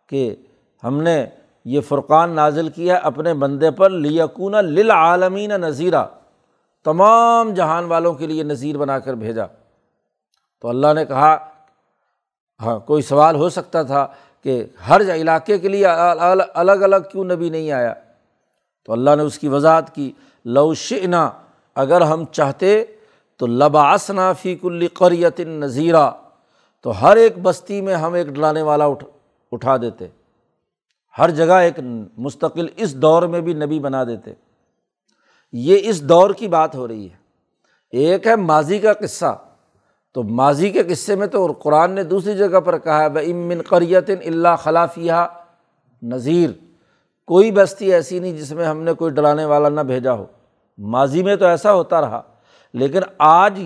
کہ 0.06 0.36
ہم 0.84 1.02
نے 1.02 1.26
یہ 1.64 1.80
فرقان 1.80 2.30
نازل 2.30 2.68
کیا 2.68 2.96
اپنے 2.96 3.34
بندے 3.34 3.70
پر 3.70 3.90
لیکون 3.90 4.52
للعالمین 4.52 5.50
نذیرہ 5.50 6.04
تمام 6.84 7.54
جہان 7.54 7.84
والوں 7.84 8.14
کے 8.14 8.26
لیے 8.26 8.42
نذیر 8.42 8.76
بنا 8.76 8.98
کر 8.98 9.14
بھیجا۔ 9.14 9.44
تو 10.60 10.68
اللہ 10.68 10.92
نے 10.94 11.04
کہا 11.04 11.36
ہاں 12.60 12.78
کوئی 12.78 13.02
سوال 13.02 13.36
ہو 13.36 13.48
سکتا 13.48 13.82
تھا 13.82 14.06
کہ 14.42 14.64
ہر 14.88 15.00
علاقے 15.14 15.58
کے 15.58 15.68
لیے 15.68 15.86
الگ 16.54 16.72
الگ 16.72 16.96
کیوں 17.12 17.24
نبی 17.24 17.50
نہیں 17.50 17.70
آیا؟ 17.72 17.94
تو 18.86 18.92
اللہ 18.92 19.10
نے 19.16 19.22
اس 19.22 19.38
کی 19.38 19.48
وضاحت 19.48 19.94
کی۔ 19.94 20.12
لوشنا 20.48 21.30
اگر 21.74 22.00
ہم 22.00 22.24
چاہتے 22.24 22.84
تو 23.36 23.46
لباسنا 23.46 24.32
فی 24.32 24.56
کل 24.56 24.86
قریت 24.94 25.40
نذیرہ 25.40 26.10
تو 26.82 27.02
ہر 27.02 27.16
ایک 27.16 27.38
بستی 27.42 27.80
میں 27.80 27.94
ہم 27.94 28.12
ایک 28.12 28.26
ڈلانے 28.26 28.62
والا 28.62 28.86
اٹھ، 28.86 29.04
اٹھا 29.52 29.76
دیتے۔ 29.76 30.06
ہر 31.18 31.30
جگہ 31.30 31.52
ایک 31.52 31.74
مستقل 32.18 32.66
اس 32.76 32.96
دور 32.96 33.22
میں 33.22 33.40
بھی 33.40 33.54
نبی 33.54 33.78
بنا 33.78 34.04
دیتے۔ 34.04 34.32
یہ 35.52 35.78
اس 35.82 36.02
دور 36.02 36.30
کی 36.30 36.48
بات 36.48 36.74
ہو 36.74 36.88
رہی 36.88 37.10
ہے۔ 37.10 37.16
ایک 37.90 38.26
ہے 38.26 38.36
ماضی 38.36 38.78
کا 38.78 38.92
قصہ۔ 38.92 39.38
تو 40.14 40.22
ماضی 40.22 40.70
کے 40.70 40.82
قصے 40.82 41.14
میں 41.14 41.26
تو 41.26 41.46
قرآن 41.46 41.90
نے 41.90 42.02
دوسری 42.02 42.36
جگہ 42.36 42.60
پر 42.60 42.78
کہا 42.78 43.02
ہے 43.02 43.08
بہ 43.08 43.20
امن 43.20 43.62
قریت 43.68 44.10
اللہ 44.24 44.56
خلافیہ 44.58 45.12
نذیر 46.02 46.50
کوئی 47.26 47.50
بستی 47.50 47.92
ایسی 47.92 48.18
نہیں 48.18 48.32
جس 48.32 48.52
میں 48.52 48.66
ہم 48.66 48.82
نے 48.82 48.92
کوئی 48.92 49.12
ڈرانے 49.12 49.44
والا 49.44 49.68
نہ 49.68 49.80
بھیجا 49.80 50.12
ہو۔ 50.12 50.26
ماضی 50.78 51.22
میں 51.22 51.36
تو 51.36 51.46
ایسا 51.46 51.72
ہوتا 51.72 52.00
رہا، 52.00 52.22
لیکن 52.72 53.00
آج 53.18 53.62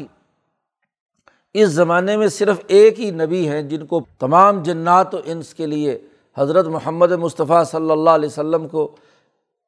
اس 1.54 1.68
زمانے 1.68 2.16
میں 2.16 2.28
صرف 2.28 2.60
ایک 2.66 3.00
ہی 3.00 3.10
نبی 3.10 3.48
ہیں 3.48 3.62
جن 3.62 3.86
کو 3.86 4.04
تمام 4.18 4.62
جنات 4.62 5.14
و 5.14 5.18
انس 5.24 5.54
کے 5.54 5.66
لیے 5.66 6.00
حضرت 6.36 6.66
محمد 6.66 7.12
مصطفیٰ 7.12 7.64
صلی 7.64 7.90
اللہ 7.90 8.10
علیہ 8.10 8.28
وسلم 8.28 8.68
کو 8.68 8.96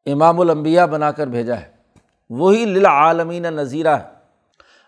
امام 0.06 0.40
الانبیاء 0.40 0.86
بنا 0.86 1.10
کر 1.10 1.26
بھیجا 1.26 1.60
ہے۔ 1.60 1.70
وہی 2.30 2.64
للعالمین 2.64 3.42
نذیرہ 3.42 3.96
ہے۔ 3.96 4.14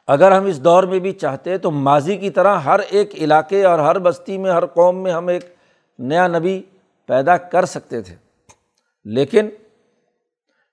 اگر 0.07 0.33
ہم 0.33 0.45
اس 0.45 0.64
دور 0.64 0.85
میں 0.85 0.99
بھی 0.99 1.12
چاہتے 1.12 1.59
تو 1.59 1.71
ماضی 1.71 2.16
کی 2.16 2.31
طرح 2.31 2.59
ہر 2.59 2.81
ایک 2.90 3.14
علاقے 3.14 3.64
اور 3.64 3.79
ہر 3.79 3.99
بستی 3.99 4.38
میں، 4.38 4.51
ہر 4.51 4.66
قوم 4.66 5.03
میں 5.03 5.12
ہم 5.12 5.29
ایک 5.29 5.45
نیا 5.99 6.29
نبی 6.29 6.62
پیدا 7.07 7.37
کر 7.37 7.64
سکتے 7.64 8.03
تھے۔ 8.03 8.14
لیکن 9.05 9.49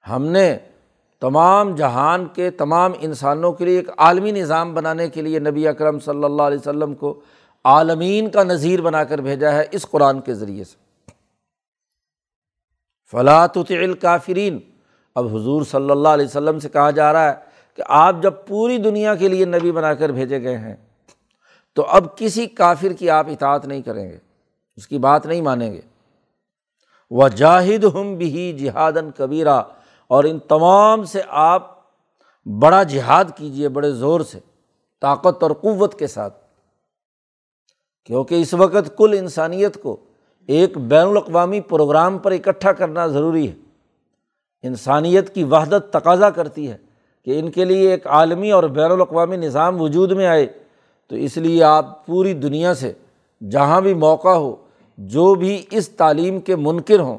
ہم 0.10 0.26
نے 0.26 0.58
تمام 1.24 1.76
جہان 1.76 2.26
کے 2.26 2.50
تمام 2.52 2.92
انسانوں 3.00 3.52
کے 3.52 3.66
لیے 3.66 3.76
ایک 3.76 3.90
عالمی 3.98 4.32
نظام 4.32 4.74
بنانے 4.74 5.10
کے 5.10 5.22
لیے 5.22 5.40
نبی 5.40 5.68
اکرم 5.68 6.00
صلی 6.00 6.24
اللہ 6.24 6.42
علیہ 6.42 6.58
وسلم 6.58 6.96
کو 6.96 7.22
عالمین 7.64 8.30
کا 8.30 8.44
نظیر 8.44 8.82
بنا 8.82 9.04
کر 9.04 9.18
بھیجا 9.18 9.52
ہے 9.52 9.64
اس 9.72 9.86
قرآن 9.92 10.22
کے 10.22 10.34
ذریعے 10.34 10.64
سے۔ 10.64 10.76
فلاط 13.12 13.58
الکافرین 13.70 14.60
اب 15.16 15.36
حضور 15.36 15.62
صلی 15.64 15.92
اللہ 15.92 16.10
علیہ 16.10 16.26
وسلم 16.26 16.60
سے 16.60 16.70
کہا 16.70 16.92
جا 16.92 17.14
رہا 17.14 17.30
ہے 17.30 17.36
کہ 17.76 17.84
آپ 17.88 18.16
جب 18.22 18.34
پوری 18.48 18.78
دنیا 18.78 19.16
کے 19.16 19.28
لیے 19.28 19.46
نبی 19.46 19.72
بنا 19.72 19.94
کر 19.94 20.10
بھیجے 20.10 20.42
گئے 20.44 20.58
ہیں، 20.58 20.76
تو 21.74 21.86
اب 21.86 22.18
کسی 22.18 22.46
کافر 22.46 22.94
کی 22.94 23.10
آپ 23.10 23.28
اطاعت 23.30 23.66
نہیں 23.66 23.82
کریں 23.82 24.12
گے، 24.12 24.18
اس 24.76 24.88
کی 24.88 24.98
بات 24.98 25.26
نہیں 25.26 25.42
مانیں 25.42 25.74
گے۔ 25.74 25.82
وہ 27.12 27.28
جاہد 27.28 27.84
ہم 27.84 28.16
بھی 28.16 28.54
جہادن 28.54 29.10
کبیرہ 29.18 29.62
اور 30.13 30.23
ان 30.23 30.39
تمام 30.39 31.04
سے 31.04 31.21
آپ 31.28 31.71
بڑا 32.45 32.84
جہاد 32.84 33.26
کیجیے 33.36 33.69
بڑے 33.69 33.91
زور 33.91 34.21
سے، 34.21 34.39
طاقت 35.02 35.43
اور 35.43 35.52
قوت 35.52 35.99
کے 35.99 36.08
ساتھ۔ 36.08 36.38
کیونکہ 38.06 38.36
اس 38.36 38.54
وقت 38.54 38.97
کل 38.97 39.15
انسانیت 39.19 39.84
کو 39.84 39.97
ایک 40.47 40.78
بین 40.78 41.08
الاقوامی 41.08 41.62
پروگرام 41.62 42.17
پر 42.17 42.32
اکٹھا 42.32 42.71
کرنا 42.71 43.08
ضروری 43.08 43.47
ہے۔ 43.47 43.54
انسانیت 44.63 45.36
کی 45.36 45.43
وحدت 45.43 45.93
تقاضا 45.93 46.30
کرتی 46.30 46.71
ہے 46.71 46.78
کہ 47.26 47.39
ان 47.39 47.52
کے 47.52 47.65
لیے 47.65 47.91
ایک 47.91 48.08
عالمی 48.08 48.52
اور 48.52 48.63
بین 48.63 48.91
الاقوامی 48.91 49.38
نظام 49.38 49.82
وجود 49.82 50.12
میں 50.12 50.26
آئے۔ 50.26 50.47
تو 51.08 51.15
اس 51.15 51.38
لیے 51.38 51.63
آپ 51.63 52.06
پوری 52.06 52.34
دنیا 52.34 52.73
سے 52.73 52.93
جہاں 53.52 53.82
بھی 53.82 53.93
موقع 53.93 54.30
ہو، 54.30 54.56
جو 54.97 55.36
بھی 55.36 55.65
اس 55.71 55.89
تعلیم 55.89 56.39
کے 56.39 56.56
منکر 56.56 56.99
ہوں، 56.99 57.17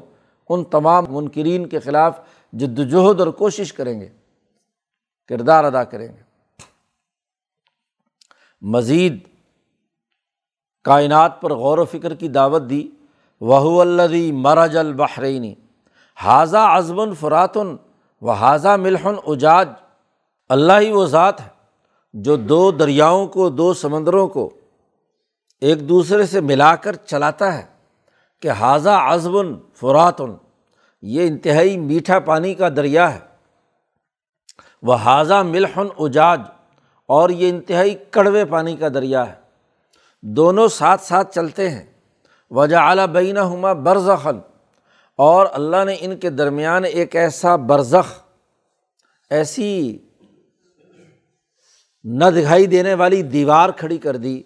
ان 0.49 0.63
تمام 0.63 1.05
منکرین 1.09 1.65
کے 1.65 1.79
خلاف 1.79 2.19
جد 2.59 2.79
وجہد 2.79 3.19
اور 3.19 3.27
کوشش 3.27 3.73
کریں 3.73 3.99
گے، 4.01 4.09
کردار 5.29 5.63
ادا 5.63 5.83
کریں 5.83 6.07
گے۔ 6.07 6.21
مزید 8.61 9.17
کائنات 10.85 11.41
پر 11.41 11.53
غور 11.53 11.77
و 11.77 11.85
فکر 11.85 12.13
کی 12.15 12.27
دعوت 12.27 12.61
دی 12.69 12.87
وہ 13.41 13.81
الدی 13.81 14.31
مراج 14.31 14.77
البحرینی 14.77 15.53
حاضہ 16.17 16.57
ازمن 16.57 17.13
فراتن 17.13 17.75
و 18.21 18.31
حاضہ 18.31 18.75
ملحن 18.75 19.15
اجاج۔ 19.27 19.69
اللہ 20.49 20.79
ہی 20.79 20.91
وہ 20.91 21.05
ذات 21.05 21.41
ہے 21.41 21.49
جو 22.13 22.35
دو 22.35 22.71
دریاؤں 22.71 23.27
کو، 23.27 23.49
دو 23.49 23.73
سمندروں 23.73 24.27
کو 24.27 24.49
ایک 25.61 25.89
دوسرے 25.89 26.25
سے 26.25 26.41
ملا 26.41 26.75
کر 26.75 26.95
چلاتا 26.95 27.53
ہے، 27.53 27.65
کہ 28.41 28.51
حاضہ 28.51 28.89
ازمن 28.89 29.53
فراتن 29.73 30.33
یہ 31.01 31.27
انتہائی 31.27 31.77
میٹھا 31.77 32.19
پانی 32.19 32.53
کا 32.53 32.69
دریا 32.69 33.13
ہے۔ 33.13 33.19
وہ 34.81 34.95
حاضہ 34.95 35.41
ملحن 35.43 35.87
اجاج، 35.99 36.41
اور 37.09 37.29
یہ 37.29 37.49
انتہائی 37.49 37.95
کڑوے 38.11 38.45
پانی 38.45 38.75
کا 38.75 38.87
دریا 38.89 39.27
ہے۔ 39.29 39.33
دونوں 40.21 40.67
ساتھ 40.67 41.01
ساتھ 41.01 41.35
چلتے 41.35 41.69
ہیں۔ 41.69 41.85
وجہ 42.51 42.75
اعلیٰ 42.75 43.07
بینہ 43.07 43.39
ہما 43.39 43.73
برزخن 43.73 44.39
اور 45.19 45.47
اللہ 45.51 45.83
نے 45.85 45.95
ان 45.99 46.17
کے 46.17 46.29
درمیان 46.29 46.83
ایک 46.83 47.15
ایسا 47.15 47.55
برزخ، 47.55 48.21
ایسی 49.29 49.97
نہ 52.03 52.25
دکھائی 52.25 52.65
دینے 52.65 52.93
والی 52.93 53.21
دیوار 53.21 53.69
کھڑی 53.69 53.97
کر 53.97 54.15
دی 54.15 54.43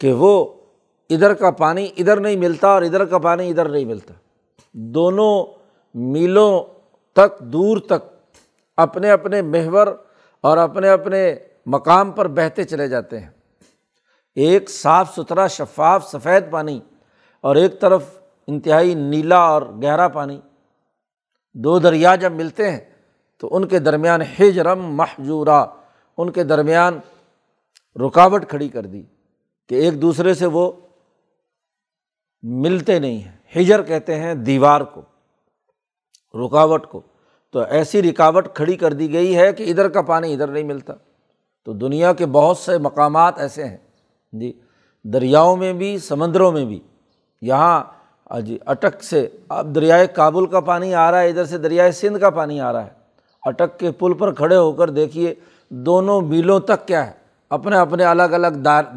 کہ 0.00 0.12
وہ 0.12 0.32
ادھر 1.10 1.34
کا 1.34 1.50
پانی 1.50 1.88
ادھر 1.96 2.20
نہیں 2.20 2.36
ملتا 2.36 2.68
اور 2.68 2.82
ادھر 2.82 3.04
کا 3.04 3.18
پانی 3.18 3.50
ادھر 3.50 3.68
نہیں 3.68 3.84
ملتا۔ 3.84 4.14
دونوں 4.74 5.44
میلوں 5.94 6.64
تک 7.12 7.38
دور 7.38 7.78
تک 7.78 8.32
اپنے 8.76 9.10
اپنے 9.10 9.42
محور 9.42 9.86
اور 10.40 10.56
اپنے 10.56 10.88
اپنے 10.88 11.34
مقام 11.66 12.10
پر 12.10 12.28
بہتے 12.28 12.64
چلے 12.64 12.88
جاتے 12.88 13.20
ہیں۔ 13.20 13.30
ایک 14.34 14.70
صاف 14.70 15.14
ستھرا 15.14 15.46
شفاف 15.46 16.10
سفید 16.10 16.50
پانی 16.50 16.80
اور 17.40 17.56
ایک 17.56 17.80
طرف 17.80 18.18
انتہائی 18.46 18.94
نیلا 18.94 19.38
اور 19.38 19.62
گہرا 19.62 20.08
پانی۔ 20.08 20.40
دو 21.54 21.78
دریا 21.78 22.14
جب 22.14 22.32
ملتے 22.32 22.70
ہیں 22.70 22.80
تو 23.38 23.56
ان 23.56 23.68
کے 23.68 23.78
درمیان 23.78 24.20
ہجرم 24.22 24.82
محجورہ، 24.84 25.64
ان 26.18 26.32
کے 26.32 26.44
درمیان 26.44 26.98
رکاوٹ 28.06 28.48
کھڑی 28.48 28.68
کر 28.68 28.86
دی 28.86 29.02
کہ 29.68 29.74
ایک 29.74 30.02
دوسرے 30.02 30.34
سے 30.34 30.46
وہ 30.46 30.72
ملتے 32.42 32.98
نہیں 32.98 33.18
ہیں۔ 33.18 33.41
ہجر 33.56 33.82
کہتے 33.82 34.14
ہیں 34.14 34.34
دیوار 34.34 34.80
کو، 34.80 35.02
رکاوٹ 36.46 36.86
کو۔ 36.86 37.00
تو 37.52 37.58
ایسی 37.58 38.02
رکاوٹ 38.02 38.48
کھڑی 38.54 38.76
کر 38.76 38.92
دی 38.92 39.12
گئی 39.12 39.36
ہے 39.36 39.52
کہ 39.52 39.62
ادھر 39.62 39.88
کا 39.88 40.02
پانی 40.02 40.32
ادھر 40.32 40.48
نہیں 40.48 40.62
ملتا۔ 40.62 40.92
تو 41.64 41.72
دنیا 41.72 42.12
کے 42.12 42.26
بہت 42.26 42.56
سے 42.56 42.78
مقامات 42.78 43.38
ایسے 43.38 43.64
ہیں۔ 43.64 43.76
جی 44.32 44.60
دریاؤں 45.04 45.56
میں 45.56 45.72
بھی، 45.72 45.98
سمندروں 45.98 46.52
میں 46.52 46.64
بھی۔ 46.64 46.80
یہاں 47.42 47.84
جی 48.40 48.58
اٹک 48.66 49.04
سے 49.04 49.28
اب 49.48 49.74
دریائے 49.74 50.06
کابل 50.06 50.46
کا 50.46 50.60
پانی 50.60 50.94
آ 50.94 51.10
رہا 51.10 51.20
ہے، 51.20 51.28
ادھر 51.28 51.44
سے 51.44 51.58
دریائے 51.58 51.92
سندھ 51.92 52.18
کا 52.18 52.30
پانی 52.30 52.60
آ 52.60 52.72
رہا 52.72 52.84
ہے۔ 52.84 52.90
اٹک 53.42 53.78
کے 53.78 53.92
پل 53.92 54.12
پر 54.12 54.34
کھڑے 54.34 54.56
ہو 54.56 54.72
کر 54.72 54.90
دیکھیے، 54.90 55.34
دونوں 55.68 56.20
میلوں 56.20 56.60
تک 56.60 56.86
کیا 56.86 57.06
ہے؟ 57.06 57.12
اپنے 57.50 57.76
اپنے 57.76 58.04
الگ 58.04 58.22
الگ 58.22 58.48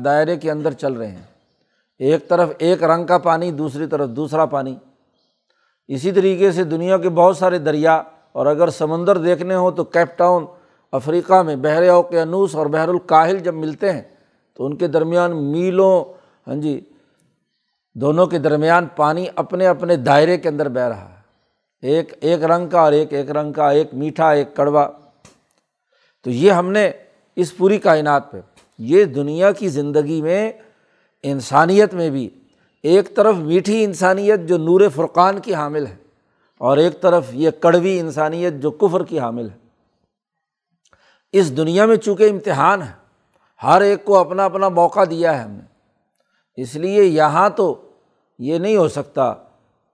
دائرے 0.06 0.38
کے 0.38 0.52
اندر 0.52 0.72
چل 0.72 0.94
رہے 0.94 1.08
ہیں۔ 1.08 1.35
ایک 1.99 2.27
طرف 2.29 2.49
ایک 2.58 2.84
رنگ 2.84 3.05
کا 3.05 3.17
پانی، 3.17 3.51
دوسری 3.51 3.88
طرف 3.88 4.10
دوسرا 4.10 4.45
پانی۔ 4.45 4.75
اسی 5.89 6.12
طریقے 6.12 6.51
سے 6.51 6.63
دنیا 6.63 6.97
کے 6.97 7.10
بہت 7.10 7.38
سارے 7.38 7.58
دریا، 7.58 8.01
اور 8.31 8.45
اگر 8.45 8.69
سمندر 8.69 9.17
دیکھنے 9.17 9.55
ہوں 9.55 9.71
تو 9.71 9.84
کیپ 9.84 10.17
ٹاؤن، 10.17 10.45
افریقہ 10.93 11.41
میں 11.43 11.55
بحر 11.55 11.88
اوقیانوس 11.89 12.55
اور 12.55 12.65
بحر 12.65 12.88
الکاہل 12.88 13.39
جب 13.39 13.53
ملتے 13.53 13.91
ہیں، 13.91 14.01
تو 14.53 14.65
ان 14.65 14.75
کے 14.75 14.88
درمیان 14.88 15.36
میلوں 15.51 16.03
ہاں 16.47 16.55
جی 16.55 16.79
دونوں 17.95 18.25
کے 18.25 18.38
درمیان 18.39 18.86
پانی 18.95 19.25
اپنے 19.36 19.67
اپنے 19.67 19.95
دائرے 19.97 20.38
کے 20.38 20.49
اندر 20.49 20.69
بہہ 20.69 20.88
رہا 20.88 21.10
ہے۔ 21.10 21.88
ایک 21.88 22.13
ایک 22.21 22.43
رنگ 22.43 22.67
کا 22.67 22.79
اور 22.81 22.91
ایک 22.91 23.13
ایک 23.13 23.31
رنگ 23.31 23.53
کا، 23.53 23.69
ایک 23.69 23.93
میٹھا، 23.93 24.29
ایک 24.29 24.55
کڑوا۔ 24.55 24.88
تو 26.25 26.29
یہ 26.29 26.51
ہم 26.51 26.71
نے 26.71 26.89
اس 27.38 27.55
پوری 27.58 27.77
کائنات 27.77 28.31
پہ، 28.31 28.39
یہ 28.79 29.03
دنیا 29.05 29.51
کی 29.51 29.69
زندگی 29.69 30.21
میں 30.21 30.51
انسانیت 31.32 31.94
میں 31.94 32.10
بھی 32.10 32.30
ایک 32.84 33.16
طرف 33.16 33.36
میٹھی 33.36 33.84
انسانیت 33.84 34.40
جو 34.48 34.58
نور 34.58 34.82
فرقان 34.96 35.40
کی 35.40 35.54
حامل 35.54 35.86
ہے 35.86 35.96
اور 36.58 36.78
ایک 36.78 37.02
طرف 37.02 37.24
یہ 37.32 37.50
کڑوی 37.52 38.00
انسانیت 38.00 38.54
جو 38.54 38.72
کفر 38.72 39.04
کی 39.04 39.20
حامل 39.20 39.50
ہے۔ 39.50 39.58
اس 41.34 41.58
دنیا 41.58 41.86
میں 41.86 41.96
چونکہ 41.96 42.30
امتحان 42.30 42.82
ہے، 42.82 42.92
ہر 43.64 43.82
ایک 43.82 44.06
کو 44.06 44.18
اپنا 44.18 44.46
اپنا 44.46 44.70
موقع 44.70 45.00
دیا 45.10 45.38
ہے 45.38 45.44
ہم 45.44 45.52
نے۔ 45.52 45.66
اس 46.62 46.76
لیے 46.76 47.04
یہاں 47.04 47.50
تو 47.50 47.82
یہ 48.40 48.58
نہیں 48.58 48.78
ہو 48.78 48.88
سکتا 48.88 49.34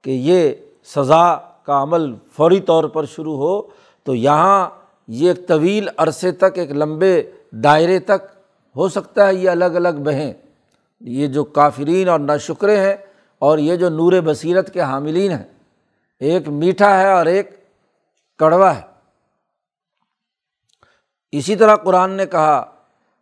کہ 0.02 0.10
یہ 0.10 0.52
سزا 0.84 1.36
کا 1.64 1.84
عمل 1.84 2.16
فوری 2.34 2.60
طور 2.60 2.84
پر 2.84 3.06
شروع 3.06 3.38
ہو، 3.38 3.62
تو 4.04 4.16
یہاں 4.16 4.70
یہ 5.08 5.28
ایک 5.28 5.48
طویل 5.48 5.88
عرصے 5.98 6.32
تک، 6.32 6.58
ایک 6.58 6.72
لمبے 6.72 7.24
دائرے 7.52 8.00
تک 8.00 8.28
ہو 8.76 8.90
سکتا 8.90 9.28
ہے 9.28 9.34
یہ 9.34 9.50
الگ 9.50 9.66
الگ 9.66 10.04
بہیں۔ 10.04 10.34
یہ 11.02 11.28
جو 11.28 11.44
کافرین 11.44 12.10
اور 12.10 12.20
ناشکرے 12.20 12.80
ہیں 12.80 12.96
اور 13.40 13.58
یہ 13.58 13.76
جو 13.76 13.90
نور 13.90 14.14
بصیرت 14.26 14.74
کے 14.74 14.82
حاملین 14.82 15.32
ہیں، 15.32 15.44
ایک 16.20 16.48
میٹھا 16.48 17.02
ہے 17.02 17.12
اور 17.12 17.26
ایک 17.26 17.50
کڑوا 18.40 18.76
ہے۔ 18.76 18.82
اسی 21.32 21.56
طرح 21.56 21.76
قرآن 21.76 22.12
نے 22.12 22.26
کہا 22.26 22.64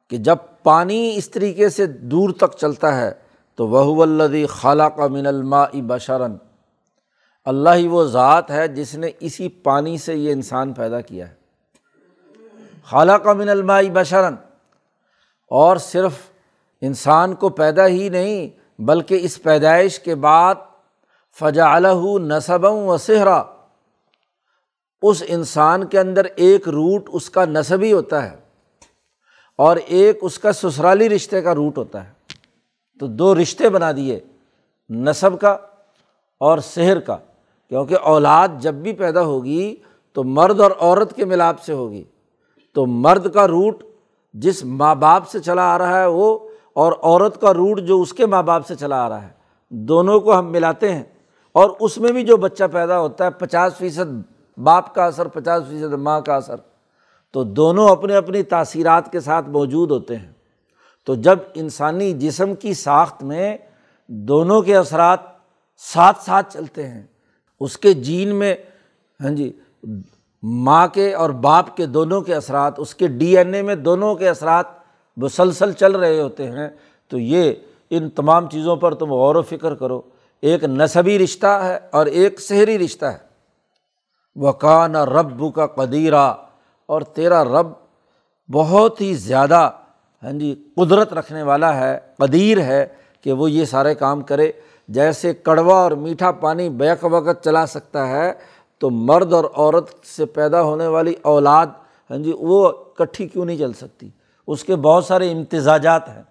کہ 0.07 0.17
جب 0.17 0.35
پانی 0.63 1.13
اس 1.15 1.29
طریقے 1.29 1.69
سے 1.69 1.85
دور 1.87 2.29
تک 2.29 2.57
چلتا 2.57 3.01
ہے، 3.01 3.11
تو 3.55 3.67
وہ 3.67 4.03
الدی 4.03 4.45
خالہ 4.45 4.83
کا 4.83 5.07
من 5.07 5.27
الما 5.27 5.65
بشرن 5.73 6.37
اللہ 7.45 7.69
ہی 7.75 7.87
وہ 7.87 8.03
ذات 8.03 8.51
ہے 8.51 8.67
جس 8.67 8.95
نے 8.95 9.11
اسی 9.19 9.49
پانی 9.49 9.97
سے 9.97 10.15
یہ 10.15 10.31
انسان 10.31 10.73
پیدا 10.73 11.01
کیا 11.01 11.29
ہے۔ 11.29 11.33
خالہ 12.83 13.11
کا 13.11 13.33
من 13.33 13.49
الما 13.49 13.79
بشرن 13.93 14.35
اور 15.47 15.77
صرف 15.77 16.11
انسان 16.81 17.33
کو 17.35 17.49
پیدا 17.49 17.87
ہی 17.87 18.09
نہیں، 18.09 18.47
بلکہ 18.81 19.19
اس 19.21 19.41
پیدائش 19.43 19.99
کے 19.99 20.15
بعد 20.15 20.55
فجا 21.39 21.73
الح 21.75 22.17
نصبوں 22.17 22.87
و 22.87 22.97
صحرا، 22.97 23.43
اس 25.01 25.23
انسان 25.27 25.85
کے 25.87 25.99
اندر 25.99 26.25
ایک 26.35 26.69
روٹ 26.69 27.09
اس 27.13 27.29
کا 27.29 27.45
نصبی 27.45 27.93
ہوتا 27.93 28.31
ہے 28.31 28.35
اور 29.57 29.77
ایک 29.85 30.19
اس 30.21 30.39
کا 30.39 30.51
سسرالی 30.51 31.09
رشتے 31.09 31.41
کا 31.41 31.55
روٹ 31.55 31.77
ہوتا 31.77 32.03
ہے۔ 32.03 32.11
تو 32.99 33.07
دو 33.07 33.35
رشتے 33.35 33.69
بنا 33.69 33.91
دیے 33.91 34.19
نصب 34.89 35.39
کا 35.41 35.51
اور 36.41 36.57
سحر 36.57 36.99
کا، 36.99 37.17
کیونکہ 37.69 37.95
اولاد 37.95 38.47
جب 38.59 38.73
بھی 38.73 38.93
پیدا 38.93 39.21
ہوگی 39.21 39.75
تو 40.13 40.23
مرد 40.23 40.59
اور 40.59 40.71
عورت 40.79 41.15
کے 41.15 41.25
ملاپ 41.25 41.61
سے 41.61 41.73
ہوگی۔ 41.73 42.03
تو 42.75 42.85
مرد 42.85 43.33
کا 43.33 43.47
روٹ 43.47 43.83
جس 44.33 44.65
ماں 44.65 44.95
باپ 44.95 45.29
سے 45.29 45.39
چلا 45.39 45.73
آ 45.73 45.77
رہا 45.77 45.99
ہے، 45.99 46.05
وہ 46.05 46.48
اور 46.79 46.93
عورت 47.03 47.41
کا 47.41 47.53
روٹ 47.53 47.81
جو 47.81 48.01
اس 48.01 48.13
کے 48.13 48.25
ماں 48.25 48.43
باپ 48.43 48.67
سے 48.67 48.75
چلا 48.75 49.05
آ 49.05 49.09
رہا 49.09 49.23
ہے، 49.23 49.29
دونوں 49.69 50.19
کو 50.19 50.39
ہم 50.39 50.51
ملاتے 50.51 50.93
ہیں۔ 50.93 51.03
اور 51.51 51.69
اس 51.79 51.97
میں 51.97 52.11
بھی 52.11 52.23
جو 52.23 52.37
بچہ 52.37 52.63
پیدا 52.71 52.99
ہوتا 52.99 53.25
ہے، 53.25 53.29
پچاس 53.29 53.77
فیصد 53.77 54.31
باپ 54.57 54.95
کا 54.95 55.05
اثر، 55.05 55.27
پچاس 55.27 55.63
فیصد 55.69 55.93
ماں 55.93 56.21
کا 56.21 56.35
اثر۔ 56.35 56.55
تو 57.31 57.43
دونوں 57.43 57.89
اپنے 57.89 58.15
اپنی 58.15 58.43
تاثیرات 58.43 59.11
کے 59.11 59.19
ساتھ 59.19 59.49
موجود 59.49 59.91
ہوتے 59.91 60.15
ہیں۔ 60.15 60.31
تو 61.05 61.15
جب 61.15 61.39
انسانی 61.55 62.13
جسم 62.13 62.55
کی 62.55 62.73
ساخت 62.73 63.23
میں 63.23 63.57
دونوں 64.07 64.61
کے 64.61 64.77
اثرات 64.77 65.19
ساتھ 65.77 66.23
ساتھ 66.23 66.53
چلتے 66.53 66.87
ہیں، 66.87 67.03
اس 67.59 67.77
کے 67.77 67.93
جین 67.93 68.35
میں 68.35 68.55
ہاں 69.21 69.31
جی 69.31 69.59
ماں 70.43 70.87
کے 70.87 71.13
اور 71.13 71.29
باپ 71.29 71.77
کے 71.77 71.85
دونوں 71.85 72.21
کے 72.21 72.35
اثرات، 72.35 72.73
اس 72.77 72.95
کے 72.95 73.07
ڈی 73.07 73.37
این 73.37 73.53
اے 73.53 73.61
میں 73.61 73.75
دونوں 73.75 74.15
کے 74.15 74.29
اثرات 74.29 74.78
مسلسل 75.21 75.71
چل 75.71 75.95
رہے 75.95 76.21
ہوتے 76.21 76.51
ہیں، 76.51 76.67
تو 77.07 77.17
یہ 77.17 77.53
ان 77.89 78.09
تمام 78.09 78.49
چیزوں 78.49 78.75
پر 78.75 78.93
تم 78.93 79.11
غور 79.11 79.35
و 79.35 79.41
فکر 79.41 79.75
کرو۔ 79.75 80.01
ایک 80.41 80.63
نصبی 80.63 81.19
رشتہ 81.19 81.47
ہے 81.47 81.79
اور 81.91 82.05
ایک 82.05 82.39
شہری 82.39 82.77
رشتہ 82.79 83.05
ہے۔ 83.05 83.29
وکان 84.35 84.95
رب 84.95 85.55
کا 85.55 85.67
قدیرہ 85.67 86.33
اور 86.85 87.01
تیرا 87.01 87.43
رب 87.43 87.67
بہت 88.49 89.01
ہی 89.01 89.13
زیادہ 89.13 89.69
ہاں 90.23 90.31
جی 90.31 90.55
قدرت 90.75 91.13
رکھنے 91.13 91.43
والا 91.43 91.75
ہے، 91.79 91.99
قدیر 92.17 92.61
ہے 92.61 92.87
کہ 93.21 93.33
وہ 93.33 93.51
یہ 93.51 93.65
سارے 93.65 93.95
کام 93.95 94.21
کرے۔ 94.21 94.51
جیسے 94.87 95.33
کڑوا 95.33 95.75
اور 95.75 95.91
میٹھا 95.91 96.31
پانی 96.31 96.69
بیک 96.69 97.05
وقت 97.05 97.43
چلا 97.43 97.65
سکتا 97.65 98.07
ہے، 98.07 98.33
تو 98.79 98.89
مرد 98.89 99.33
اور 99.33 99.45
عورت 99.55 100.05
سے 100.05 100.25
پیدا 100.25 100.61
ہونے 100.61 100.87
والی 100.87 101.13
اولاد 101.21 101.67
ہاں 102.09 102.17
جی 102.17 102.33
وہ 102.39 102.71
کٹھی 102.71 103.27
کیوں 103.27 103.45
نہیں 103.45 103.57
چل 103.57 103.73
سکتی؟ 103.73 104.09
اس 104.49 104.63
کے 104.63 104.75
بہت 104.75 105.05
سارے 105.05 105.31
امتزاجات 105.31 106.09
ہیں۔ 106.09 106.23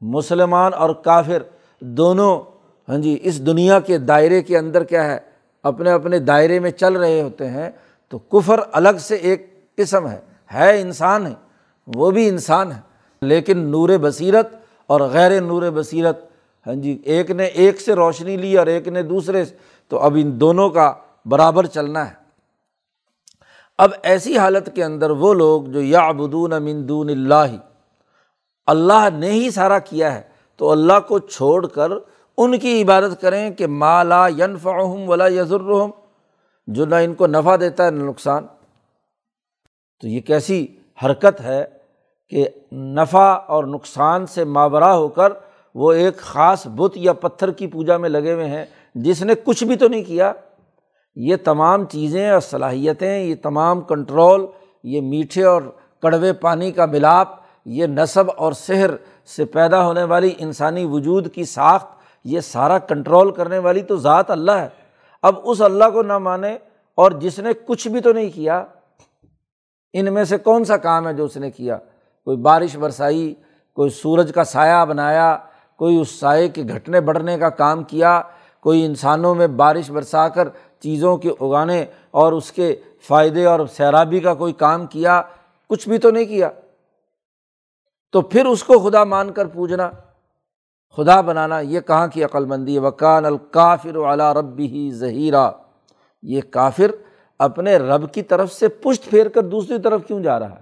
مسلمان 0.00 0.74
اور 0.74 0.90
کافر 0.90 1.42
دونوں 1.80 2.40
ہاں 2.88 2.98
جی 2.98 3.18
اس 3.22 3.46
دنیا 3.46 3.80
کے 3.80 3.98
دائرے 3.98 4.42
کے 4.42 4.58
اندر 4.58 4.84
کیا 4.84 5.04
ہے، 5.04 5.18
اپنے 5.62 5.90
اپنے 5.90 6.18
دائرے 6.18 6.60
میں 6.60 6.70
چل 6.70 6.92
رہے 6.96 7.22
ہوتے 7.22 7.50
ہیں۔ 7.50 7.70
تو 8.08 8.18
کفر 8.18 8.60
الگ 8.72 8.98
سے 9.00 9.14
ایک 9.14 9.74
قسم 9.76 10.08
ہے 10.08 10.20
ہے 10.54 10.80
انسان 10.80 11.26
ہے 11.26 11.32
وہ 11.86 12.10
بھی 12.10 12.28
انسان 12.28 12.72
ہے۔ 12.72 12.80
لیکن 13.22 13.58
نور 13.58 13.88
بصیرت 14.00 14.48
اور 14.86 15.00
غیر 15.00 15.40
نور 15.40 15.62
بصیرت 15.74 16.24
ہاں 16.66 16.74
جی 16.74 17.02
ایک 17.04 17.30
نے 17.30 17.44
ایک 17.44 17.80
سے 17.80 17.94
روشنی 17.94 18.36
لی 18.36 18.58
اور 18.58 18.66
ایک 18.66 18.88
نے 18.88 19.02
دوسرے 19.02 19.44
سے، 19.44 19.54
تو 19.88 19.98
اب 19.98 20.16
ان 20.20 20.40
دونوں 20.40 20.70
کا 20.70 20.94
برابر 21.26 21.66
چلنا 21.66 22.10
ہے۔ 22.10 22.25
اب 23.78 23.90
ایسی 24.02 24.38
حالت 24.38 24.68
کے 24.74 24.84
اندر 24.84 25.10
وہ 25.10 25.34
لوگ 25.34 25.62
جو 25.62 25.80
یا 25.80 26.00
ابدون 26.00 26.52
امندون 26.52 27.08
اللہ 27.10 27.56
اللہ 28.66 29.08
نے 29.12 29.30
ہی 29.30 29.50
سارا 29.50 29.78
کیا 29.78 30.14
ہے، 30.14 30.22
تو 30.56 30.70
اللہ 30.70 31.00
کو 31.08 31.18
چھوڑ 31.18 31.66
کر 31.66 31.90
ان 32.38 32.58
کی 32.58 32.82
عبادت 32.82 33.20
کریں 33.20 33.50
کہ 33.50 33.66
مالا 33.66 34.28
ینف 34.28 34.66
ولا 35.06 35.26
یزرحم 35.26 35.90
جو 36.66 36.86
نہ 36.86 36.94
ان 36.94 37.14
کو 37.14 37.26
نفع 37.26 37.56
دیتا 37.56 37.86
ہے 37.86 37.90
نہ 37.90 38.04
نقصان۔ 38.04 38.46
تو 40.00 40.08
یہ 40.08 40.20
کیسی 40.20 40.66
حرکت 41.04 41.40
ہے 41.40 41.64
کہ 42.28 42.48
نفع 42.72 43.28
اور 43.46 43.64
نقصان 43.64 44.26
سے 44.26 44.44
مابرہ 44.44 44.90
ہو 44.92 45.08
کر 45.08 45.32
وہ 45.74 45.92
ایک 45.92 46.16
خاص 46.16 46.66
بت 46.66 46.96
یا 46.96 47.12
پتھر 47.12 47.50
کی 47.50 47.66
پوجا 47.66 47.96
میں 47.96 48.08
لگے 48.08 48.32
ہوئے 48.32 48.46
ہیں، 48.46 48.64
جس 48.94 49.22
نے 49.22 49.34
کچھ 49.44 49.64
بھی 49.64 49.76
تو 49.76 49.88
نہیں 49.88 50.04
کیا۔ 50.04 50.32
یہ 51.16 51.36
تمام 51.36 51.84
چیزیں 51.84 52.30
اور 52.30 52.40
صلاحیتیں، 52.40 53.18
یہ 53.18 53.34
تمام 53.42 53.80
کنٹرول، 53.80 54.46
یہ 54.84 55.00
میٹھے 55.00 55.44
اور 55.44 55.62
کڑوے 56.02 56.32
پانی 56.32 56.70
کا 56.72 56.86
ملاپ، 56.86 57.28
یہ 57.64 57.86
نصب 57.86 58.24
اور 58.36 58.52
سحر 58.52 58.90
سے 59.36 59.44
پیدا 59.44 59.86
ہونے 59.86 60.04
والی 60.04 60.32
انسانی 60.38 60.84
وجود 60.84 61.32
کی 61.34 61.44
ساخت، 61.44 61.86
یہ 62.24 62.40
سارا 62.40 62.78
کنٹرول 62.78 63.30
کرنے 63.30 63.58
والی 63.58 63.82
تو 63.82 63.96
ذات 63.96 64.30
اللہ 64.30 64.52
ہے۔ 64.52 64.68
اب 65.22 65.34
اس 65.42 65.60
اللہ 65.60 65.90
کو 65.92 66.02
نہ 66.02 66.18
مانے 66.18 66.58
اور 66.94 67.10
جس 67.10 67.38
نے 67.38 67.50
کچھ 67.66 67.88
بھی 67.88 68.00
تو 68.00 68.12
نہیں 68.12 68.30
کیا، 68.30 68.64
ان 69.94 70.14
میں 70.14 70.24
سے 70.24 70.38
کون 70.38 70.64
سا 70.64 70.76
کام 70.76 71.08
ہے 71.08 71.12
جو 71.12 71.24
اس 71.24 71.36
نے 71.36 71.50
کیا؟ 71.50 71.76
کوئی 72.24 72.36
بارش 72.36 72.76
برسائی، 72.76 73.34
کوئی 73.72 73.90
سورج 73.90 74.32
کا 74.34 74.44
سایہ 74.44 74.84
بنایا، 74.84 75.36
کوئی 75.76 76.00
اس 76.00 76.10
سائے 76.20 76.48
کے 76.48 76.62
گھٹنے 76.62 77.00
بڑھنے 77.00 77.38
کا 77.38 77.48
کام 77.48 77.82
کیا، 77.84 78.20
کوئی 78.60 78.84
انسانوں 78.84 79.34
میں 79.34 79.46
بارش 79.46 79.90
برسا 79.90 80.28
کر 80.28 80.48
چیزوں 80.80 81.16
کے 81.16 81.30
اگانے 81.40 81.84
اور 82.10 82.32
اس 82.32 82.52
کے 82.52 82.76
فائدے 83.00 83.44
اور 83.44 83.66
سیرابی 83.66 84.20
کا 84.20 84.34
کوئی 84.34 84.52
کام 84.52 84.86
کیا، 84.86 85.22
کچھ 85.68 85.88
بھی 85.88 85.98
تو 85.98 86.10
نہیں 86.10 86.24
کیا۔ 86.24 86.50
تو 88.12 88.20
پھر 88.20 88.46
اس 88.46 88.64
کو 88.64 88.90
خدا 88.90 89.04
مان 89.04 89.32
کر 89.32 89.46
پوجنا، 89.46 89.90
خدا 90.96 91.20
بنانا، 91.20 91.60
یہ 91.60 91.80
کہاں 91.80 92.08
کی 92.08 92.24
عقل 92.24 92.44
مندی 92.44 92.74
ہے؟ 92.74 92.78
وکان 92.78 93.24
الکافر 93.24 94.12
علا 94.12 94.34
ربی 94.34 94.66
ہی 94.66 94.90
ظہیرہ 94.92 95.50
یہ 96.22 96.40
کافر 96.50 96.90
اپنے 97.38 97.76
رب 97.76 98.14
کی 98.14 98.22
طرف 98.22 98.52
سے 98.52 98.68
پشت 98.68 99.04
پھیر 99.04 99.28
کر 99.28 99.42
دوسری 99.42 99.82
طرف 99.82 100.06
کیوں 100.06 100.20
جا 100.20 100.38
رہا 100.38 100.50
ہے؟ 100.50 100.60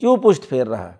کیوں 0.00 0.16
پشت 0.16 0.48
پھیر 0.48 0.66
رہا 0.66 0.92
ہے؟ 0.92 0.96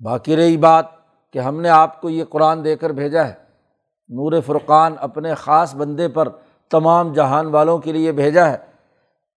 باقی 0.00 0.36
رہی 0.36 0.56
بات 0.56 0.86
کہ 1.32 1.38
ہم 1.38 1.60
نے 1.60 1.68
آپ 1.68 2.00
کو 2.00 2.10
یہ 2.10 2.24
قرآن 2.24 2.64
دے 2.64 2.76
کر 2.76 2.90
بھیجا 2.90 3.28
ہے۔ 3.28 3.41
نور 4.12 4.40
فرقان 4.46 4.94
اپنے 5.00 5.34
خاص 5.34 5.74
بندے 5.74 6.08
پر 6.08 6.28
تمام 6.70 7.12
جہان 7.12 7.46
والوں 7.46 7.78
کے 7.78 7.92
لیے 7.92 8.12
بھیجا 8.12 8.52
ہے۔ 8.52 8.56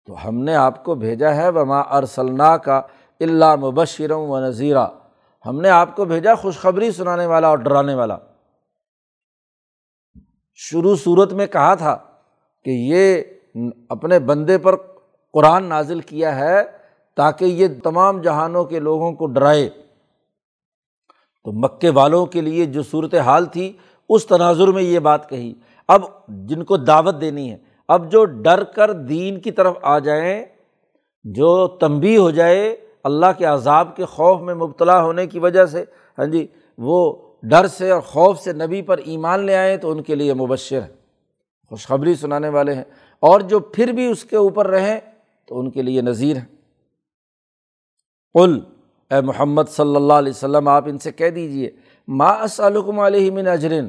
تو 0.06 0.28
ہم 0.28 0.38
نے 0.38 0.54
آپ 0.54 0.84
کو 0.84 0.94
بھیجا 0.94 1.36
ہے، 1.36 1.48
وما 1.48 1.80
ارسلنا 1.80 2.56
کا 2.56 2.82
اللہ 3.20 3.56
مبشروں 3.56 4.28
و 4.28 4.40
نذیرہ 4.40 4.86
ہم 5.46 5.60
نے 5.60 5.68
آپ 5.68 5.96
کو 5.96 6.04
بھیجا 6.04 6.34
خوشخبری 6.34 6.90
سنانے 6.90 7.26
والا 7.26 7.48
اور 7.48 7.58
ڈرانے 7.58 7.94
والا۔ 7.94 8.16
شروع 10.54 10.96
صورت 10.96 11.32
میں 11.32 11.46
کہا 11.46 11.74
تھا 11.74 11.98
کہ 12.64 12.70
یہ 12.70 13.22
اپنے 13.88 14.18
بندے 14.18 14.58
پر 14.58 14.76
قرآن 15.32 15.64
نازل 15.64 16.00
کیا 16.00 16.38
ہے 16.38 16.62
تاکہ 17.16 17.44
یہ 17.44 17.68
تمام 17.84 18.20
جہانوں 18.20 18.64
کے 18.64 18.78
لوگوں 18.78 19.12
کو 19.12 19.26
ڈرائے۔ 19.26 19.68
تو 21.44 21.52
مکے 21.52 21.90
والوں 21.90 22.26
کے 22.26 22.40
لیے 22.40 22.64
جو 22.64 22.82
صورت 22.82 23.14
حال 23.14 23.46
تھی 23.46 23.76
اس 24.08 24.26
تناظر 24.26 24.68
میں 24.68 24.82
یہ 24.82 24.98
بات 24.98 25.28
کہی۔ 25.28 25.54
اب 25.88 26.02
جن 26.28 26.64
کو 26.64 26.76
دعوت 26.76 27.20
دینی 27.20 27.50
ہے، 27.52 27.56
اب 27.88 28.12
جو 28.12 28.24
ڈر 28.24 28.64
کر 28.64 28.92
دین 28.92 29.40
کی 29.40 29.50
طرف 29.50 29.76
آ 29.82 29.98
جائیں، 29.98 30.44
جو 31.24 31.68
تنبی 31.68 32.16
ہو 32.16 32.30
جائے 32.30 32.76
اللہ 33.04 33.26
کے 33.38 33.44
عذاب 33.44 33.96
کے 33.96 34.04
خوف 34.04 34.40
میں 34.40 34.54
مبتلا 34.54 35.02
ہونے 35.02 35.26
کی 35.26 35.38
وجہ 35.38 35.66
سے 35.66 35.84
ہاں 36.18 36.26
جی 36.26 36.46
وہ 36.78 37.14
ڈر 37.42 37.66
سے 37.66 37.90
اور 37.90 38.00
خوف 38.00 38.40
سے 38.40 38.52
نبی 38.52 38.82
پر 38.82 38.98
ایمان 38.98 39.40
لے 39.40 39.56
آئیں 39.56 39.76
تو 39.76 39.90
ان 39.90 40.02
کے 40.02 40.14
لیے 40.14 40.34
مبشر 40.34 40.82
ہے 40.82 40.88
خوشخبری 41.68 42.14
سنانے 42.14 42.48
والے 42.48 42.74
ہیں۔ 42.74 42.84
اور 43.20 43.40
جو 43.40 43.60
پھر 43.60 43.92
بھی 43.92 44.06
اس 44.06 44.24
کے 44.24 44.36
اوپر 44.36 44.66
رہیں 44.66 45.00
تو 45.46 45.58
ان 45.58 45.70
کے 45.70 45.82
لیے 45.82 46.00
نذیر 46.00 46.36
ہیں۔ 46.36 46.44
قل، 48.34 48.60
اے 49.10 49.20
محمد 49.20 49.62
صلی 49.68 49.96
اللہ 49.96 50.12
علیہ 50.12 50.30
وسلم، 50.30 50.68
آپ 50.68 50.84
ان 50.86 50.98
سے 50.98 51.12
کہہ 51.12 51.30
دیجیے 51.30 51.70
ما 52.08 52.28
اسلکم 52.28 53.00
علیہ 53.00 53.30
من 53.30 53.48
اجرن 53.48 53.88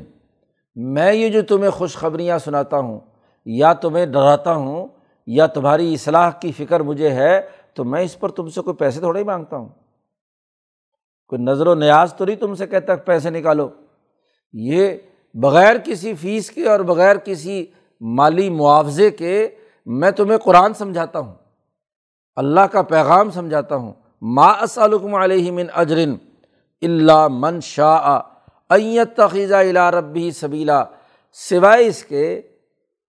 میں 0.75 1.13
یہ 1.13 1.29
جو 1.29 1.41
تمہیں 1.41 1.69
خوشخبریاں 1.69 2.39
سناتا 2.39 2.79
ہوں، 2.79 2.99
یا 3.45 3.73
تمہیں 3.73 4.05
ڈراتا 4.05 4.53
ہوں، 4.55 4.87
یا 5.27 5.45
تمہاری 5.45 5.93
اصلاح 5.93 6.29
کی 6.29 6.51
فکر 6.51 6.79
مجھے 6.79 7.09
ہے، 7.09 7.41
تو 7.73 7.83
میں 7.83 8.01
اس 8.01 8.19
پر 8.19 8.29
تم 8.29 8.49
سے 8.49 8.61
کوئی 8.61 8.75
پیسے 8.75 8.99
تھوڑے 8.99 9.19
ہی 9.19 9.25
مانگتا 9.25 9.57
ہوں۔ 9.57 9.69
کوئی 11.27 11.41
نظر 11.41 11.67
و 11.67 11.75
نیاز 11.75 12.13
تو 12.13 12.25
نہیں 12.25 12.35
تم 12.35 12.55
سے 12.55 12.67
کہتا 12.67 12.95
پیسے 12.95 13.29
نکالو۔ 13.29 13.69
یہ 14.53 14.97
بغیر 15.33 15.75
کسی 15.83 16.13
فیس 16.13 16.51
کے 16.51 16.67
اور 16.67 16.79
بغیر 16.79 17.15
کسی 17.15 17.65
مالی 18.01 18.49
معاوضے 18.49 19.11
کے 19.11 19.49
میں 19.85 20.11
تمہیں 20.11 20.37
قرآن 20.37 20.73
سمجھاتا 20.73 21.19
ہوں۔ 21.19 21.33
اللہ 22.35 22.59
کا 22.59 22.81
پیغام 22.81 23.31
سمجھاتا 23.31 23.75
ہوں۔ 23.75 23.93
ما 24.21 24.47
اسلکم 24.47 25.15
علیہ 25.15 25.51
من 25.51 25.65
اجرن 25.73 26.15
اللہ 26.81 27.27
من 27.31 27.59
شاہ 27.59 28.19
ایت 28.69 29.15
تخیزہ 29.15 29.55
الا 29.55 29.91
ربی 29.91 30.31
سبیلا، 30.31 30.83
سوائے 31.31 31.87
اس 31.87 32.03
کے 32.03 32.41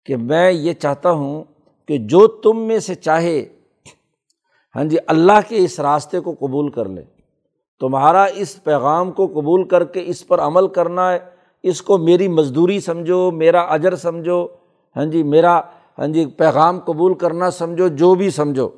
کہ 0.06 0.17
میں 0.17 0.51
یہ 0.51 0.73
چاہتا 0.73 1.12
ہوں 1.12 1.43
کہ 1.88 1.97
جو 1.97 2.28
تم 2.28 2.60
میں 2.67 2.80
سے 2.80 2.95
چاہے 2.95 3.45
ہاں 4.75 4.84
جی 4.84 4.97
اللہ 5.08 5.39
کے 5.47 5.58
اس 5.58 5.80
راستے 5.80 6.19
کو 6.19 6.36
قبول 6.39 6.69
کر 6.71 6.86
لے۔ 6.86 7.01
تمہارا 7.80 8.23
اس 8.23 8.63
پیغام 8.63 9.12
کو 9.12 9.28
قبول 9.28 9.67
کر 9.67 9.84
کے 9.84 10.04
اس 10.06 10.28
پر 10.28 10.39
عمل 10.39 10.67
کرنا 10.67 11.12
ہے، 11.12 11.19
اس 11.63 11.82
کو 11.82 11.97
میری 11.97 12.28
مزدوری 12.28 12.80
سمجھو، 12.80 13.32
میرا 13.32 13.62
اجر 13.62 13.95
سمجھو 13.95 14.47
ہاں 14.95 15.06
جی 15.06 15.23
میرا 15.23 15.60
ہاں 15.97 16.08
جی 16.08 16.25
پیغام 16.25 16.80
قبول 16.80 17.13
کرنا 17.13 17.51
سمجھو، 17.51 17.88
جو 17.88 18.15
بھی 18.15 18.30
سمجھو۔ 18.30 18.69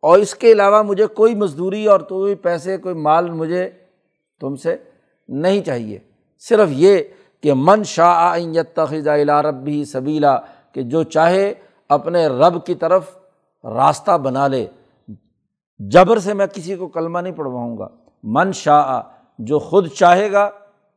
اور 0.00 0.18
اس 0.18 0.34
کے 0.34 0.52
علاوہ 0.52 0.82
مجھے 0.82 1.06
کوئی 1.06 1.34
مزدوری 1.34 1.86
اور 1.86 2.00
کوئی 2.00 2.34
پیسے، 2.34 2.76
کوئی 2.78 2.94
مال 2.94 3.30
مجھے 3.30 3.70
تم 4.44 4.56
سے 4.56 4.76
نہیں 5.28 5.62
چاہیے۔ 5.62 5.98
صرف 6.38 6.68
یہ 6.70 7.02
کہ 7.42 7.54
من 7.56 7.82
شاہ 7.84 8.36
تخذہ 8.74 9.40
ربی 9.40 9.84
سبیلا، 9.84 10.36
کہ 10.72 10.82
جو 10.82 11.02
چاہے 11.02 11.54
اپنے 11.88 12.26
رب 12.26 12.64
کی 12.66 12.74
طرف 12.74 13.16
راستہ 13.64 14.18
بنا 14.18 14.46
لے۔ 14.48 14.66
جبر 15.78 16.18
سے 16.18 16.34
میں 16.34 16.46
کسی 16.46 16.74
کو 16.76 16.88
کلمہ 16.88 17.18
نہیں 17.18 17.32
پڑھواؤں 17.32 17.78
گا۔ 17.78 17.88
من 18.22 18.52
شاہ 18.52 19.02
جو 19.38 19.58
خود 19.58 19.88
چاہے 19.90 20.32
گا 20.32 20.50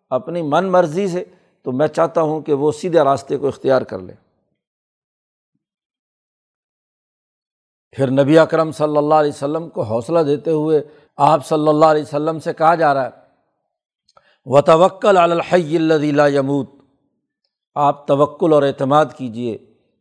اپنی 0.10 0.42
من 0.42 0.72
مرضی 0.72 1.08
سے، 1.08 1.24
تو 1.66 1.72
میں 1.72 1.88
چاہتا 1.88 2.22
ہوں 2.22 2.42
کہ 2.42 2.54
وہ 2.54 2.72
سیدھے 2.72 3.00
راستے 3.00 3.38
کو 3.38 3.48
اختیار 3.48 3.82
کر 3.82 4.00
لے۔ 4.00 4.14
پھر 7.92 8.12
نبی 8.12 8.38
اکرم 8.38 8.72
صلی 8.72 8.98
اللہ 8.98 9.16
علیہ 9.16 9.32
وسلم 9.32 9.70
کو 9.70 9.82
حوصلہ 9.82 10.20
دیتے 10.20 10.52
ہوئے 10.52 10.82
آپ 11.18 11.46
صلی 11.46 11.68
اللہ 11.68 11.86
علیہ 11.86 12.02
وسلم 12.02 12.40
سے 12.40 12.54
کہا 12.54 12.76
جا 12.76 12.94
رہا 12.94 13.06
ہے 13.06 13.27
و 14.50 14.62
توکل 14.62 15.18
الحی 15.18 15.76
اللہ 15.76 16.30
یمود 16.30 16.66
آپ 17.76 18.08
توکل 18.08 18.54
اور 18.54 18.64
اعتماد 18.64 19.06
کیجیے 19.18 19.58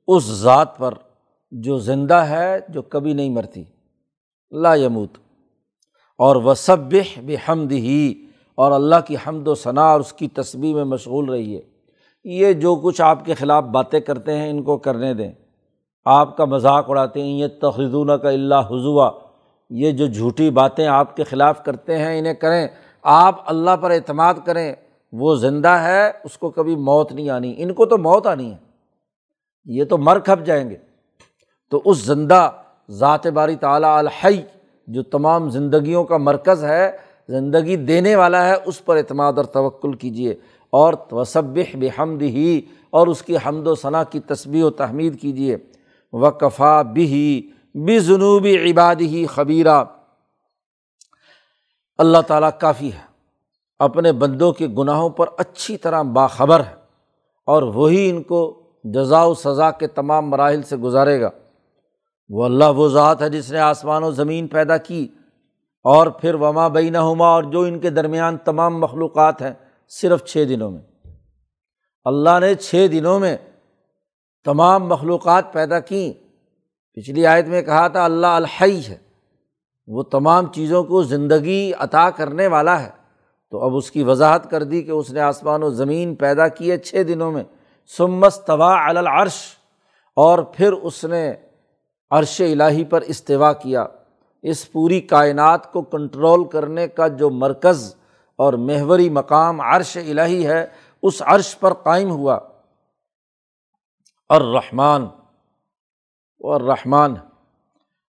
اس 0.09 0.25
ذات 0.25 0.79
پر 0.79 0.95
جو 1.51 1.79
زندہ 1.79 2.15
ہے، 2.15 2.59
جو 2.69 2.83
کبھی 2.83 3.13
نہیں 3.13 3.31
مرتی۔ 3.31 3.65
لا 4.51 4.75
یموت۔ 4.75 5.19
اور 6.19 6.37
وہ 6.37 6.55
سب 6.55 6.77
بحمد 7.17 7.73
ہی 7.73 8.27
اور 8.55 8.73
اللہ 8.73 8.95
کی 9.07 9.17
حمد 9.27 9.49
و 9.49 9.55
ثناء 9.55 9.93
اور 9.93 10.01
اس 10.01 10.13
کی 10.13 10.29
تصویر 10.29 10.75
میں 10.75 10.85
مشغول 10.85 11.29
رہی 11.29 11.57
ہے 11.57 11.61
یہ 12.25 12.53
جو 12.53 12.77
کچھ 12.77 13.03
آپ 13.03 13.25
کے 13.25 13.35
خلاف 13.35 13.65
باتیں 13.65 14.01
کرتے 14.01 14.37
ہیں، 14.37 14.51
ان 14.51 14.63
کو 14.63 14.79
کرنے 14.79 15.15
دیں۔ 15.15 15.33
آپ 16.05 16.37
کا 16.37 16.45
مذاق 16.45 16.91
اڑاتے 16.91 17.23
ہیں 17.23 17.39
یہ 17.39 17.47
تخدون 17.63 18.19
کا 18.23 18.29
اللہ 18.29 18.55
حضوا 18.55 19.11
یہ 19.71 19.91
جو 19.91 20.07
جھوٹی 20.07 20.51
باتیں 20.51 20.87
آپ 20.87 21.17
کے 21.17 21.25
خلاف 21.25 21.65
کرتے 21.65 21.99
ہیں، 21.99 22.19
انہیں 22.19 22.35
کریں۔ 22.35 22.69
آپ 23.09 23.43
اللہ 23.47 23.77
پر 23.81 23.91
اعتماد 23.91 24.35
کریں، 24.45 24.75
وہ 25.13 25.35
زندہ 25.35 25.69
ہے، 25.69 26.11
اس 26.25 26.39
کو 26.39 26.51
کبھی 26.51 26.77
موت 26.77 27.13
نہیں 27.13 27.31
آنی۔ 27.31 27.55
ان 27.59 27.75
کو 27.75 27.87
تو 27.87 27.99
موت 27.99 28.27
آنی 28.27 28.51
ہے۔ 28.51 28.57
یہ 29.65 29.85
تو 29.85 29.99
مر 29.99 30.19
کھپ 30.19 30.47
جائیں 30.47 30.71
گے۔ 30.71 30.77
تو 31.71 31.83
اس 31.85 31.99
زندہ 31.99 32.51
ذات 32.91 33.27
باری 33.27 33.57
تعلیٰ 33.57 33.99
الحی 33.99 34.43
جو 34.87 35.03
تمام 35.03 35.51
زندگیوں 35.51 36.05
کا 36.05 36.17
مرکز 36.17 36.65
ہے، 36.65 36.97
زندگی 37.29 37.77
دینے 37.77 38.17
والا 38.17 38.49
ہے، 38.49 38.55
اس 38.65 38.85
پر 38.85 38.97
اعتماد 38.97 39.33
اور 39.37 39.45
توکل 39.45 39.93
کیجیے 39.93 40.35
اور 40.71 40.95
وصبح 41.13 41.77
بحمد 41.81 42.23
ہی 42.23 42.61
اور 42.91 43.07
اس 43.07 43.23
کی 43.23 43.37
حمد 43.47 43.67
و 43.67 43.75
ثناء 43.75 44.03
کی 44.11 44.21
تصبیح 44.21 44.65
و 44.65 44.71
تحمید 44.71 45.21
کیجیے 45.21 45.57
و 46.13 46.31
کفا 46.31 46.83
بھی 46.83 47.51
بھی 47.75 48.01
جنوبی 48.01 48.71
عباد 48.71 48.97
ہی 49.01 49.27
خبیرہ۔ 49.27 49.85
اللہ 51.99 52.19
تعالیٰ 52.27 52.51
کافی 52.61 52.93
ہے، 52.93 53.07
اپنے 53.79 54.13
بندوں 54.13 54.53
کے 54.53 54.67
گناہوں 54.67 55.11
پر 55.11 55.27
اچھی 55.37 55.77
طرح 55.77 56.03
باخبر 56.03 56.61
ہے 56.61 56.75
اور 57.47 57.63
وہی 57.63 58.11
ان 58.11 58.23
کو 58.23 58.63
جزا 58.85 59.25
و 59.25 59.35
سزا 59.35 59.71
کے 59.71 59.87
تمام 59.87 60.31
مراحل 60.31 60.63
سے 60.63 60.77
گزارے 60.77 61.21
گا۔ 61.21 61.31
وہ 62.29 62.45
اللہ 62.45 62.65
وہ 62.77 62.89
ذات 62.89 63.23
ہے 63.23 63.29
جس 63.29 63.53
نے 63.53 63.59
آسمان 63.59 64.03
و 64.03 64.11
زمین 64.11 64.49
پیدا 64.49 64.77
کی 64.77 65.09
اور 65.85 66.07
پھر 66.07 66.35
وما 66.35 66.69
بین 66.69 66.97
ہما 66.97 67.27
اور 67.27 67.43
جو 67.43 67.61
ان 67.61 67.79
کے 67.79 67.91
درمیان 67.91 68.37
تمام 68.37 68.81
مخلوقات 68.81 69.43
ہیں 69.43 69.53
صرف 69.89 70.25
چھ 70.25 70.45
دنوں 70.49 70.71
میں۔ 70.71 70.83
اللہ 72.05 72.41
نے 72.41 72.55
چھ 72.55 72.87
دنوں 72.93 73.21
میں 73.21 73.37
تمام 74.45 74.89
مخلوقات 74.89 75.53
پیدا 75.53 75.81
کیں۔ 75.81 76.13
پچھلی 76.95 77.27
آیت 77.27 77.47
میں 77.47 77.63
کہا 77.63 77.89
تھا، 77.89 78.05
اللہ 78.05 78.27
الحی 78.27 78.81
ہے۔ 78.89 79.06
وہ 79.87 80.03
تمام 80.03 80.47
چیزوں 80.47 80.85
کو 80.85 81.03
زندگی 81.03 81.73
عطا 81.79 82.11
کرنے 82.11 82.47
والا 82.47 82.83
ہے۔ 82.83 82.91
تو 83.51 83.65
اب 83.65 83.77
اس 83.77 83.91
کی 83.91 84.03
وضاحت 84.03 84.51
کر 84.51 84.63
دی 84.63 84.83
کہ 84.83 84.91
اس 84.91 85.11
نے 85.11 85.21
آسمان 85.21 85.63
و 85.63 85.71
زمین 85.71 86.15
پیدا 86.15 86.49
کیے 86.49 86.79
چھ 86.79 87.03
دنوں 87.09 87.33
میں۔ 87.33 87.45
سمس 87.87 88.45
طوا 88.47 88.89
العرش۔ 88.89 89.35
اور 90.17 90.39
پھر 90.39 90.73
اس 90.73 91.05
نے 91.05 91.35
عرش 92.11 92.41
الٰہی 92.41 92.85
پر 92.85 93.01
استوا 93.01 93.53
کیا۔ 93.53 93.87
اس 94.43 94.73
پوری 94.73 95.01
کائنات 95.01 95.73
کو 95.73 95.83
کنٹرول 95.83 96.49
کرنے 96.49 96.89
کا 96.89 97.09
جو 97.09 97.31
مرکز 97.31 97.95
اور 98.37 98.53
مہوری 98.53 99.11
مقام 99.11 99.61
عرش 99.61 99.97
الٰہی 99.97 100.47
ہے، 100.47 100.67
اس 101.03 101.23
عرش 101.27 101.59
پر 101.61 101.75
قائم 101.75 102.11
ہوا۔ 102.11 102.39
الرحمٰن۔ 104.29 105.05
اور 106.41 106.61
رحمان 106.61 107.15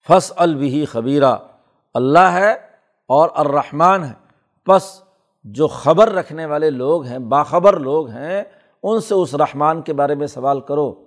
فص 0.09 0.33
البی 0.37 0.85
خبیرہ 0.85 1.37
اللہ 1.95 2.19
ہے 2.19 2.53
اور 3.09 3.29
الرحمٰن 3.35 4.05
ہے۔ 4.05 4.13
بس 4.69 5.03
جو 5.45 5.67
خبر 5.69 6.13
رکھنے 6.13 6.47
والے 6.47 6.71
لوگ 6.71 7.05
ہیں، 7.05 7.19
باخبر 7.19 7.81
لوگ 7.81 8.09
ہیں، 8.09 8.43
ان 8.83 9.01
سے 9.01 9.15
اس 9.15 9.35
رحمان 9.35 9.83
کے 9.83 9.93
بارے 9.93 10.15
میں 10.15 10.27
سوال 10.27 10.61
کرو 10.61 11.05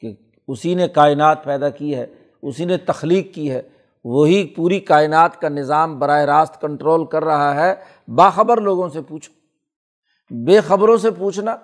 کہ 0.00 0.16
اسی 0.48 0.74
نے 0.74 0.88
کائنات 0.88 1.44
پیدا 1.44 1.68
کی 1.68 1.94
ہے، 1.94 2.06
اسی 2.42 2.64
نے 2.64 2.76
تخلیق 2.76 3.34
کی 3.34 3.50
ہے۔ 3.50 3.62
وہی 4.04 4.46
پوری 4.46 4.80
کائنات 4.80 5.40
کا 5.40 5.48
نظام 5.48 5.98
براہ 5.98 6.20
راست 6.20 6.60
کنٹرول 6.60 7.04
کر 7.04 7.24
رہا 7.24 7.66
ہے۔ 7.66 7.74
باخبر 8.08 8.60
لوگوں 8.60 8.88
سے 8.88 9.02
پوچھو۔ 9.02 9.32
بے 10.44 10.60
خبروں 10.60 10.96
سے 10.96 11.10
پوچھنا۔ 11.10 11.56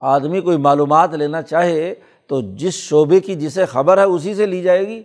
آدمی 0.00 0.40
کوئی 0.40 0.56
معلومات 0.56 1.14
لینا 1.14 1.42
چاہے 1.42 1.94
تو 2.26 2.40
جس 2.40 2.74
شعبے 2.74 3.20
کی 3.20 3.34
جسے 3.34 3.64
خبر 3.64 3.98
ہے 3.98 4.02
اسی 4.02 4.34
سے 4.34 4.46
لی 4.46 4.62
جائے 4.62 4.88
گی۔ 4.88 5.02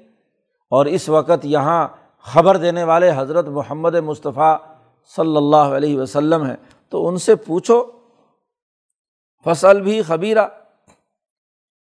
اور 0.70 0.86
اس 0.86 1.10
وقت 1.10 1.45
یہاں 1.45 1.88
خبر 2.26 2.57
دینے 2.57 2.84
والے 2.84 3.11
حضرت 3.15 3.47
محمد 3.47 3.95
مصطفیٰ 3.95 4.57
صلی 5.15 5.38
اللہ 5.38 5.76
علیہ 5.78 5.99
وسلم 5.99 6.43
ہیں، 6.43 6.55
تو 6.89 7.07
ان 7.07 7.17
سے 7.17 7.36
پوچھو، 7.36 7.84
فصل 9.45 9.82
بھی 9.82 10.01
خبیرہ۔ 10.01 10.47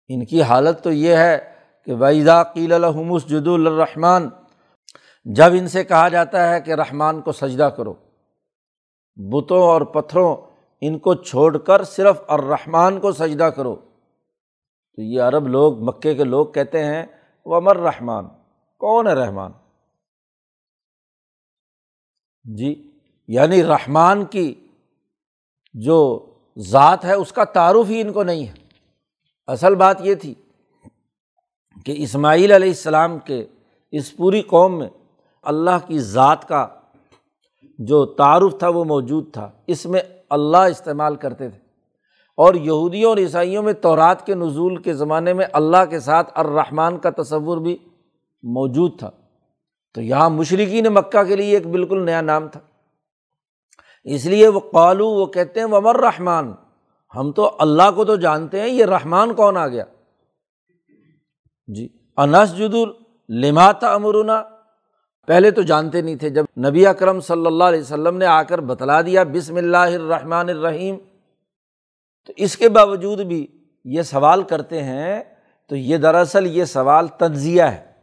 ان 0.07 0.25
کی 0.25 0.41
حالت 0.41 0.83
تو 0.83 0.91
یہ 0.91 1.15
ہے 1.15 1.53
کہ 1.85 1.93
ویدا 1.93 2.43
قیل 2.43 2.73
الحمس 2.73 3.25
جد 3.25 3.47
الرحمٰن 3.47 4.29
جب 5.25 5.51
ان 5.51 5.67
سے 5.67 5.83
کہا 5.83 6.07
جاتا 6.07 6.49
ہے 6.49 6.61
کہ 6.61 6.71
رحمان 6.71 7.21
کو 7.21 7.31
سجدہ 7.31 7.63
کرو، 7.63 7.93
بتوں 9.15 9.61
اور 9.61 9.81
پتھروں 9.81 10.35
ان 10.81 10.99
کو 10.99 11.13
چھوڑ 11.13 11.57
کر 11.57 11.83
صرف 11.83 12.21
الرحمٰن 12.27 12.99
کو 12.99 13.11
سجدہ 13.11 13.43
کرو۔ 13.43 13.75
تو 13.75 15.01
یہ 15.01 15.21
عرب 15.21 15.47
لوگ، 15.47 15.83
مکے 15.83 16.15
کے 16.15 16.23
لوگ 16.23 16.45
کہتے 16.45 16.83
ہیں 16.83 17.05
وہ 17.45 17.55
امر 17.55 17.77
رحمان 17.77 18.27
کون 18.77 19.07
ہے 19.07 19.13
رحمان؟ 19.13 19.51
جی 22.45 22.91
یعنی 23.27 23.63
رحمان 23.63 24.25
کی 24.25 24.55
جو 25.73 26.25
ذات 26.57 27.05
ہے، 27.05 27.13
اس 27.13 27.31
کا 27.31 27.43
تعارف 27.43 27.89
ہی 27.89 28.01
ان 28.01 28.11
کو 28.11 28.23
نہیں 28.23 28.47
ہے۔ 28.47 28.53
اصل 29.47 29.75
بات 29.75 29.97
یہ 30.01 30.15
تھی 30.15 30.33
کہ 31.85 31.95
اسماعیل 31.97 32.51
علیہ 32.51 32.67
السلام 32.67 33.19
کے 33.19 33.45
اس 33.91 34.17
پوری 34.17 34.41
قوم 34.41 34.79
میں 34.79 34.89
اللہ 35.43 35.87
کی 35.87 35.99
ذات 35.99 36.47
کا 36.47 36.67
جو 37.79 38.05
تعارف 38.05 38.59
تھا، 38.59 38.67
وہ 38.67 38.83
موجود 38.83 39.33
تھا۔ 39.33 39.51
اس 39.67 39.85
میں 39.85 40.01
اللہ 40.29 40.57
استعمال 40.57 41.15
کرتے 41.15 41.49
تھے۔ 41.49 41.59
اور 42.37 42.53
یہودیوں 42.53 43.09
اور 43.09 43.17
عیسائیوں 43.17 43.63
میں 43.63 43.73
تورات 43.73 44.25
کے 44.25 44.35
نزول 44.35 44.81
کے 44.81 44.93
زمانے 44.93 45.33
میں 45.33 45.45
اللہ 45.53 45.85
کے 45.89 45.99
ساتھ 45.99 46.31
الرحمٰن 46.35 46.97
کا 46.97 47.09
تصور 47.09 47.57
بھی 47.57 47.77
موجود 48.43 48.99
تھا۔ 48.99 49.11
تو 49.95 50.01
یہاں 50.01 50.29
مشرقین 50.29 50.85
مکہ 50.85 51.23
کے 51.23 51.35
لیے 51.35 51.53
ایک 51.53 51.67
بالکل 51.67 52.05
نیا 52.05 52.21
نام 52.21 52.47
تھا۔ 52.47 52.59
اس 54.03 54.25
لیے 54.25 54.47
وہ 54.47 54.59
قالو، 54.59 55.07
وہ 55.07 55.25
کہتے 55.25 55.59
ہیں، 55.59 55.67
ومر 55.67 55.99
رحمان۔ 55.99 56.53
ہم 57.15 57.31
تو 57.31 57.55
اللہ 57.59 57.91
کو 57.95 58.05
تو 58.05 58.15
جانتے 58.15 58.61
ہیں، 58.61 58.69
یہ 58.69 58.85
رحمان 58.85 59.33
کون 59.33 59.57
آ 59.57 59.67
گیا؟ 59.67 59.83
جی 61.67 61.89
انس 62.17 62.57
جد 62.57 62.75
لماتا 63.29 63.93
امرونا 63.93 64.43
پہلے 65.27 65.51
تو 65.51 65.61
جانتے 65.61 66.01
نہیں 66.01 66.15
تھے، 66.15 66.29
جب 66.29 66.45
نبی 66.57 66.87
اکرم 66.87 67.19
صلی 67.19 67.45
اللہ 67.45 67.63
علیہ 67.63 67.81
وسلم 67.81 68.17
نے 68.17 68.25
آ 68.25 68.43
کر 68.43 68.61
بتلا 68.61 69.01
دیا، 69.01 69.23
بسم 69.23 69.55
اللہ 69.55 69.77
الرحمٰن 69.77 70.49
الرحیم۔ 70.49 70.95
تو 72.27 72.33
اس 72.37 72.57
کے 72.57 72.69
باوجود 72.69 73.19
بھی 73.19 73.47
یہ 73.85 74.01
سوال 74.01 74.43
کرتے 74.43 74.83
ہیں، 74.83 75.23
تو 75.69 75.75
یہ 75.75 75.97
دراصل 75.97 76.45
یہ 76.45 76.65
سوال 76.65 77.07
تنزیہ 77.07 77.63
ہے۔ 77.63 77.94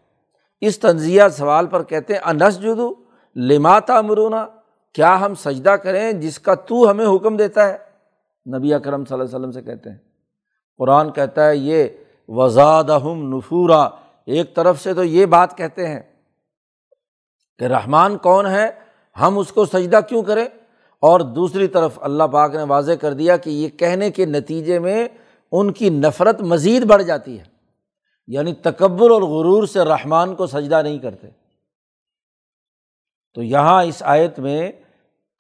اس 0.63 0.79
تنزیہ 0.79 1.23
سوال 1.33 1.67
پر 1.67 1.83
کہتے 1.83 2.13
ہیں 2.13 2.21
انس 2.25 2.61
جدو 2.61 2.95
لماتا 3.37 3.97
امرونا 3.99 4.47
کیا 4.93 5.21
ہم 5.21 5.35
سجدہ 5.35 5.71
کریں 5.71 6.13
جس 6.13 6.39
کا 6.39 6.55
تو 6.55 6.91
ہمیں 6.91 7.07
حکم 7.07 7.37
دیتا 7.37 7.69
ہے؟ 7.69 7.79
نبی 8.57 8.75
اکرم 8.75 9.05
صلی 9.05 9.13
اللہ 9.13 9.25
علیہ 9.25 9.35
وسلم 9.35 9.51
سے 9.51 9.63
کہتے 9.63 9.91
ہیں۔ 9.91 9.97
قرآن 10.79 11.13
کہتا 11.13 11.49
ہے، 11.49 11.57
یہ 11.57 11.85
وزاد 12.29 12.85
ہم 12.85 13.37
نفورا. 13.37 13.89
ایک 14.27 14.57
طرف 14.57 14.83
سے 14.83 14.95
تو 14.95 15.05
یہ 15.05 15.27
بات 15.27 15.57
کہتے 15.57 15.87
ہیں 15.87 16.01
کہ 17.59 17.65
رحمان 17.65 18.19
کون 18.19 18.47
ہے؟ 18.47 18.71
ہم 19.21 19.39
اس 19.39 19.53
کو 19.53 19.65
سجدہ 19.65 20.01
کیوں 20.09 20.23
کریں؟ 20.23 20.45
اور 21.01 21.21
دوسری 21.21 21.69
طرف 21.69 21.99
اللہ 22.03 22.25
پاک 22.25 22.55
نے 22.55 22.63
واضح 22.63 22.93
کر 22.93 23.13
دیا 23.13 23.37
کہ 23.37 23.51
یہ 23.51 23.69
کہنے 23.69 24.11
کے 24.11 24.27
نتیجے 24.27 24.79
میں 24.79 25.09
ان 25.53 25.73
کی 25.73 25.91
نفرت 25.91 26.41
مزید 26.41 26.85
بڑھ 26.85 27.03
جاتی 27.03 27.39
ہے۔ 27.41 27.52
یعنی 28.27 28.55
تکبر 28.55 29.11
اور 29.11 29.23
غرور 29.23 29.67
سے 29.67 29.81
رحمان 29.81 30.35
کو 30.35 30.47
سجدہ 30.47 30.83
نہیں 30.83 30.99
کرتے۔ 30.99 31.29
تو 33.35 33.43
یہاں 33.43 33.85
اس 33.85 34.03
آیت 34.07 34.39
میں 34.39 34.73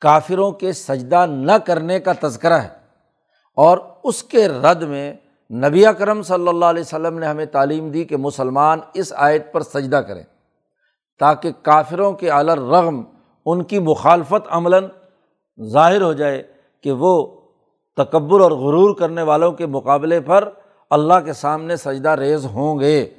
کافروں 0.00 0.52
کے 0.52 0.72
سجدہ 0.72 1.26
نہ 1.26 1.52
کرنے 1.52 2.00
کا 2.00 2.12
تذکرہ 2.20 2.52
ہے 2.52 2.68
اور 3.56 3.78
اس 4.04 4.22
کے 4.22 4.48
رد 4.48 4.82
میں 4.82 5.14
نبی 5.50 5.86
اکرم 5.86 6.22
صلی 6.22 6.48
اللہ 6.48 6.64
علیہ 6.64 6.80
وسلم 6.80 7.18
نے 7.18 7.26
ہمیں 7.26 7.46
تعلیم 7.46 7.90
دی 7.90 8.04
کہ 8.04 8.16
مسلمان 8.16 8.78
اس 8.94 9.12
آیت 9.16 9.52
پر 9.52 9.60
سجدہ 9.60 9.96
کریں 9.96 10.22
تاکہ 11.18 11.52
کافروں 11.62 12.12
کے 12.12 12.30
اعلی 12.30 12.52
رغم 12.52 13.02
ان 13.46 13.64
کی 13.64 13.78
مخالفت 13.78 14.48
عملاً 14.48 14.86
ظاہر 15.72 16.02
ہو 16.02 16.12
جائے 16.12 16.42
کہ 16.82 16.92
وہ 16.92 17.40
تکبر 17.96 18.40
اور 18.40 18.50
غرور 18.50 18.96
کرنے 18.96 19.22
والوں 19.22 19.52
کے 19.52 19.66
مقابلے 19.66 20.20
پر 20.20 20.50
اللہ 20.92 21.20
کے 21.24 21.32
سامنے 21.32 21.76
سجدہ 21.76 22.08
ریز 22.08 22.44
ہوں 22.44 22.80
گے۔ 22.80 23.10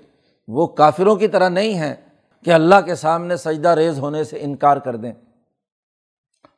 وہ 0.48 0.68
کافروں 0.68 1.16
کی 1.16 1.28
طرح 1.28 1.50
نہیں 1.50 1.74
ہیں 1.74 1.96
کہ 2.46 2.52
اللہ 2.52 2.82
کے 2.86 2.96
سامنے 2.96 3.38
سجدہ 3.38 3.70
ریز 3.70 4.00
ہونے 4.00 4.24
سے 4.24 4.38
انکار 4.42 4.78
کر 4.78 4.96
دیں۔ 4.96 5.14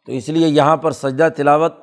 تو 0.05 0.11
اس 0.11 0.30
لیے 0.30 0.47
یہاں 0.47 0.78
پر 0.78 0.91
سجدہ 0.91 1.30
تلاوت 1.38 1.74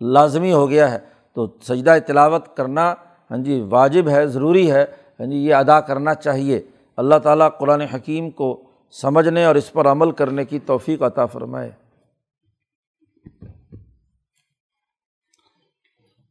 لازمی 0.00 0.52
ہو 0.52 0.70
گیا 0.70 0.92
ہے۔ 0.92 0.98
تو 1.32 1.46
سجدہ 1.62 1.98
تلاوت 2.06 2.56
کرنا 2.56 2.94
ہاں 3.30 3.38
جی 3.38 3.60
واجب 3.60 4.08
ہے، 4.08 4.26
ضروری 4.26 4.72
ہے۔ 4.72 4.84
ہاں 5.20 5.26
جی 5.26 5.36
یہ 5.36 5.54
ادا 5.54 5.80
کرنا 5.80 6.14
چاہیے۔ 6.14 6.62
اللہ 6.96 7.14
تعالیٰ 7.22 7.48
قرآن 7.58 7.80
حکیم 7.80 8.30
کو 8.30 8.62
سمجھنے 8.90 9.44
اور 9.44 9.54
اس 9.54 9.72
پر 9.72 9.86
عمل 9.86 10.10
کرنے 10.10 10.44
کی 10.44 10.58
توفیق 10.58 11.02
عطا 11.02 11.26
فرمائے۔ 11.26 11.70